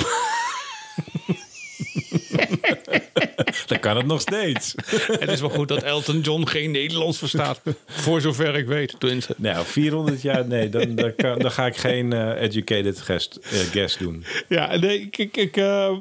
Dan 3.67 3.81
kan 3.81 3.97
het 3.97 4.07
nog 4.07 4.21
steeds. 4.21 4.75
Het 5.07 5.29
is 5.31 5.41
wel 5.41 5.51
goed 5.51 5.69
dat 5.69 5.83
Elton 5.83 6.21
John 6.21 6.47
geen 6.47 6.71
Nederlands 6.71 7.19
verstaat. 7.19 7.61
Voor 7.87 8.21
zover 8.21 8.55
ik 8.55 8.67
weet. 8.67 8.95
Tenminste. 9.01 9.35
Nou, 9.37 9.65
400 9.67 10.23
jaar, 10.23 10.47
nee, 10.47 10.69
dan, 10.69 10.95
dan, 10.95 11.15
kan- 11.15 11.39
dan 11.39 11.51
ga 11.51 11.67
ik 11.67 11.77
geen 11.77 12.13
eh, 12.13 12.43
educated 12.43 13.01
guest, 13.01 13.37
eh, 13.37 13.51
guest 13.59 13.99
doen. 13.99 14.25
Ja, 14.49 14.77
nee, 14.77 15.01
ik, 15.01 15.19
ik, 15.19 15.37
ik, 15.37 15.57
eh, 15.57 15.97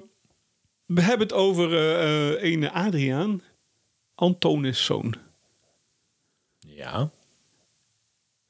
we 0.86 1.02
hebben 1.02 1.28
het 1.28 1.36
over 1.36 1.74
een 2.44 2.72
Adriaan 2.72 3.42
Antonis 4.16 4.86
zoon. 4.86 5.14
Ja. 6.68 7.10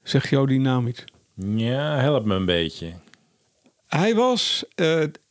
Zeg 0.03 0.29
jou 0.29 0.47
die 0.47 0.59
naam 0.59 0.87
iets? 0.87 1.03
Ja, 1.35 1.97
help 1.99 2.25
me 2.25 2.35
een 2.35 2.45
beetje. 2.45 2.93
Hij 3.87 4.15
was 4.15 4.65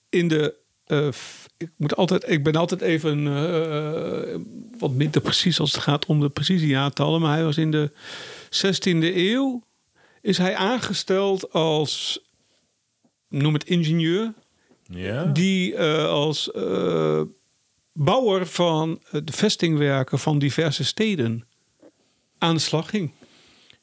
in 0.09 0.29
de. 0.29 0.61
Eh, 0.93 1.09
ik, 1.57 1.71
moet 1.77 1.97
altijd, 1.97 2.31
ik 2.31 2.45
ben 2.45 2.55
altijd 2.55 2.81
even 2.81 3.27
eh, 3.27 4.41
wat 4.79 4.91
minder 4.91 5.21
precies 5.21 5.61
als 5.61 5.73
het 5.73 5.83
gaat 5.83 6.07
om 6.07 6.21
de 6.21 6.29
precieze 6.29 6.67
jaartallen. 6.67 7.21
Maar 7.21 7.35
hij 7.35 7.45
was 7.45 7.59
in 7.59 7.71
de 7.71 7.91
16e 8.51 9.15
eeuw. 9.17 9.63
Is 10.21 10.39
hij 10.39 10.57
aangesteld 10.57 11.53
als. 11.53 12.21
Noem 13.29 13.55
het 13.55 13.65
ingenieur. 13.65 14.33
Ja? 14.87 15.25
Die 15.25 15.75
eh, 15.75 16.09
als 16.09 16.51
eh, 16.51 17.23
bouwer 17.93 18.47
van 18.47 19.01
eh, 19.11 19.21
de 19.25 19.33
vestingwerken 19.33 20.19
van 20.19 20.39
diverse 20.39 20.85
steden 20.85 21.47
aan 22.39 22.55
de 22.55 22.61
slag 22.61 22.91
ging. 22.91 23.11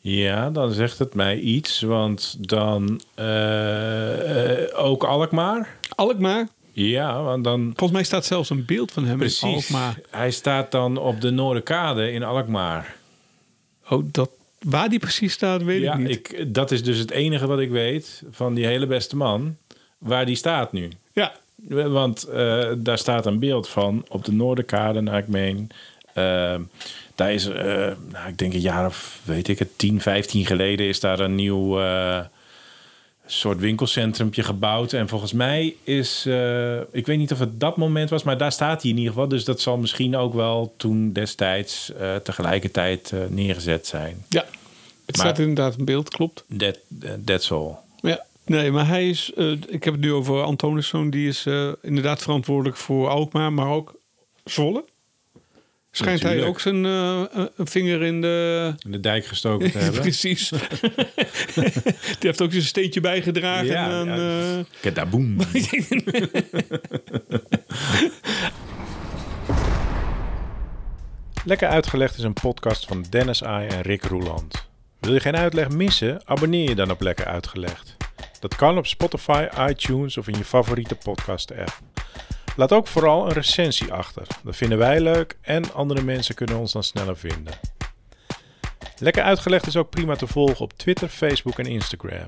Ja, 0.01 0.49
dan 0.49 0.71
zegt 0.71 0.99
het 0.99 1.13
mij 1.13 1.39
iets, 1.39 1.81
want 1.81 2.49
dan 2.49 3.01
eh, 3.15 4.63
eh, 4.63 4.85
ook 4.85 5.03
Alkmaar. 5.03 5.77
Alkmaar. 5.95 6.47
Ja, 6.87 7.23
want 7.23 7.43
dan 7.43 7.61
Volgens 7.61 7.91
mij 7.91 8.03
staat 8.03 8.25
zelfs 8.25 8.49
een 8.49 8.65
beeld 8.65 8.91
van 8.91 9.05
hem 9.05 9.21
in. 9.21 9.31
Alkmaar. 9.41 9.99
Hij 10.09 10.31
staat 10.31 10.71
dan 10.71 10.97
op 10.97 11.21
de 11.21 11.29
Noorderkade 11.29 12.11
in 12.11 12.23
Alkmaar. 12.23 12.95
Oh, 13.89 14.03
dat, 14.11 14.29
waar 14.59 14.89
die 14.89 14.99
precies 14.99 15.33
staat, 15.33 15.63
weet 15.63 15.81
ja, 15.81 15.93
ik 15.93 15.99
niet. 15.99 16.09
ik, 16.09 16.53
dat 16.53 16.71
is 16.71 16.83
dus 16.83 16.97
het 16.97 17.11
enige 17.11 17.47
wat 17.47 17.59
ik 17.59 17.69
weet 17.69 18.23
van 18.31 18.53
die 18.53 18.65
hele 18.65 18.87
beste 18.87 19.15
man, 19.15 19.57
waar 19.97 20.25
die 20.25 20.35
staat 20.35 20.71
nu. 20.71 20.89
Ja, 21.13 21.33
Want 21.87 22.23
eh, 22.23 22.71
daar 22.77 22.97
staat 22.97 23.25
een 23.25 23.39
beeld 23.39 23.69
van 23.69 24.05
op 24.07 24.25
de 24.25 24.31
Noorderkade, 24.31 25.01
naar 25.01 25.17
ik 25.17 25.27
meen. 25.27 25.71
Eh, 26.13 26.55
daar 27.15 27.33
is, 27.33 27.47
eh, 27.47 27.65
nou, 28.11 28.27
ik 28.27 28.37
denk 28.37 28.53
een 28.53 28.59
jaar 28.59 28.85
of 28.85 29.19
weet 29.23 29.47
ik 29.47 29.59
het, 29.59 29.77
10, 29.77 30.01
15 30.01 30.45
geleden 30.45 30.85
is 30.85 30.99
daar 30.99 31.19
een 31.19 31.35
nieuw 31.35 31.79
eh, 31.79 32.19
soort 33.31 33.59
winkelcentrumpje 33.59 34.43
gebouwd. 34.43 34.93
En 34.93 35.07
volgens 35.07 35.33
mij 35.33 35.75
is, 35.83 36.25
eh, 36.27 36.79
ik 36.79 37.05
weet 37.05 37.17
niet 37.17 37.31
of 37.31 37.39
het 37.39 37.59
dat 37.59 37.77
moment 37.77 38.09
was, 38.09 38.23
maar 38.23 38.37
daar 38.37 38.51
staat 38.51 38.81
hij 38.81 38.91
in 38.91 38.97
ieder 38.97 39.13
geval. 39.13 39.27
Dus 39.27 39.43
dat 39.43 39.61
zal 39.61 39.77
misschien 39.77 40.15
ook 40.15 40.33
wel 40.33 40.73
toen 40.77 41.13
destijds 41.13 41.93
eh, 41.93 42.15
tegelijkertijd 42.15 43.11
eh, 43.11 43.19
neergezet 43.29 43.87
zijn. 43.87 44.25
ja. 44.29 44.45
Het 45.05 45.17
Maar- 45.17 45.25
staat 45.27 45.39
inderdaad 45.39 45.75
een 45.79 45.85
beeld, 45.85 46.09
klopt. 46.09 46.45
That, 46.57 46.79
that's 47.25 47.51
all. 47.51 47.75
Ja. 48.01 48.25
Nee, 48.45 48.71
maar 48.71 48.87
hij 48.87 49.09
is, 49.09 49.31
ik 49.67 49.83
heb 49.83 49.93
het 49.93 50.01
nu 50.01 50.13
over 50.13 50.41
Antoniszoon, 50.43 51.09
die 51.09 51.27
is 51.27 51.45
inderdaad 51.81 52.21
verantwoordelijk 52.21 52.77
voor 52.77 53.07
Alkmaar, 53.07 53.53
maar 53.53 53.67
ook 53.69 53.95
Zwolle. 54.45 54.83
Schijnt 55.99 56.21
hij 56.21 56.35
Natuurlijk. 56.35 56.57
ook 56.57 56.59
zijn 56.61 56.85
eh, 56.85 57.45
een 57.55 57.67
vinger 57.67 58.01
in 58.03 58.21
de... 58.21 58.73
In 58.85 58.91
de 58.91 58.99
dijk 58.99 59.25
gestoken 59.25 59.71
te 59.71 59.77
hebben. 59.83 60.01
Precies. 60.01 60.49
die 62.19 62.19
heeft 62.19 62.41
ook 62.41 62.51
zijn 62.51 62.63
steentje 62.63 63.01
bijgedragen. 63.01 63.65
Ja, 63.65 63.89
aan, 63.89 64.07
ja. 64.07 64.57
eh, 64.57 64.63
Kadaboom. 64.81 65.37
Lekker 71.45 71.67
uitgelegd 71.67 72.17
is 72.17 72.23
een 72.23 72.33
podcast 72.33 72.85
van 72.85 73.05
Dennis 73.09 73.43
Ai 73.43 73.67
en 73.67 73.81
Rick 73.81 74.03
Roeland. 74.03 74.67
Wil 74.99 75.13
je 75.13 75.19
geen 75.19 75.35
uitleg 75.35 75.69
missen? 75.69 76.21
Abonneer 76.25 76.69
je 76.69 76.75
dan 76.75 76.91
op 76.91 77.01
Lekker 77.01 77.25
Uitgelegd. 77.25 77.97
Dat 78.39 78.55
kan 78.55 78.77
op 78.77 78.87
Spotify, 78.87 79.47
iTunes 79.69 80.17
of 80.17 80.27
in 80.27 80.37
je 80.37 80.45
favoriete 80.45 80.95
podcast 80.95 81.51
app. 81.51 81.79
Laat 82.55 82.73
ook 82.73 82.87
vooral 82.87 83.25
een 83.25 83.33
recensie 83.33 83.93
achter. 83.93 84.27
Dat 84.43 84.55
vinden 84.55 84.77
wij 84.77 84.99
leuk 84.99 85.37
en 85.41 85.73
andere 85.73 86.01
mensen 86.01 86.35
kunnen 86.35 86.57
ons 86.57 86.71
dan 86.71 86.83
sneller 86.83 87.17
vinden. 87.17 87.53
Lekker 88.97 89.23
Uitgelegd 89.23 89.67
is 89.67 89.77
ook 89.77 89.89
prima 89.89 90.15
te 90.15 90.27
volgen 90.27 90.59
op 90.59 90.73
Twitter, 90.73 91.07
Facebook 91.07 91.59
en 91.59 91.65
Instagram. 91.65 92.27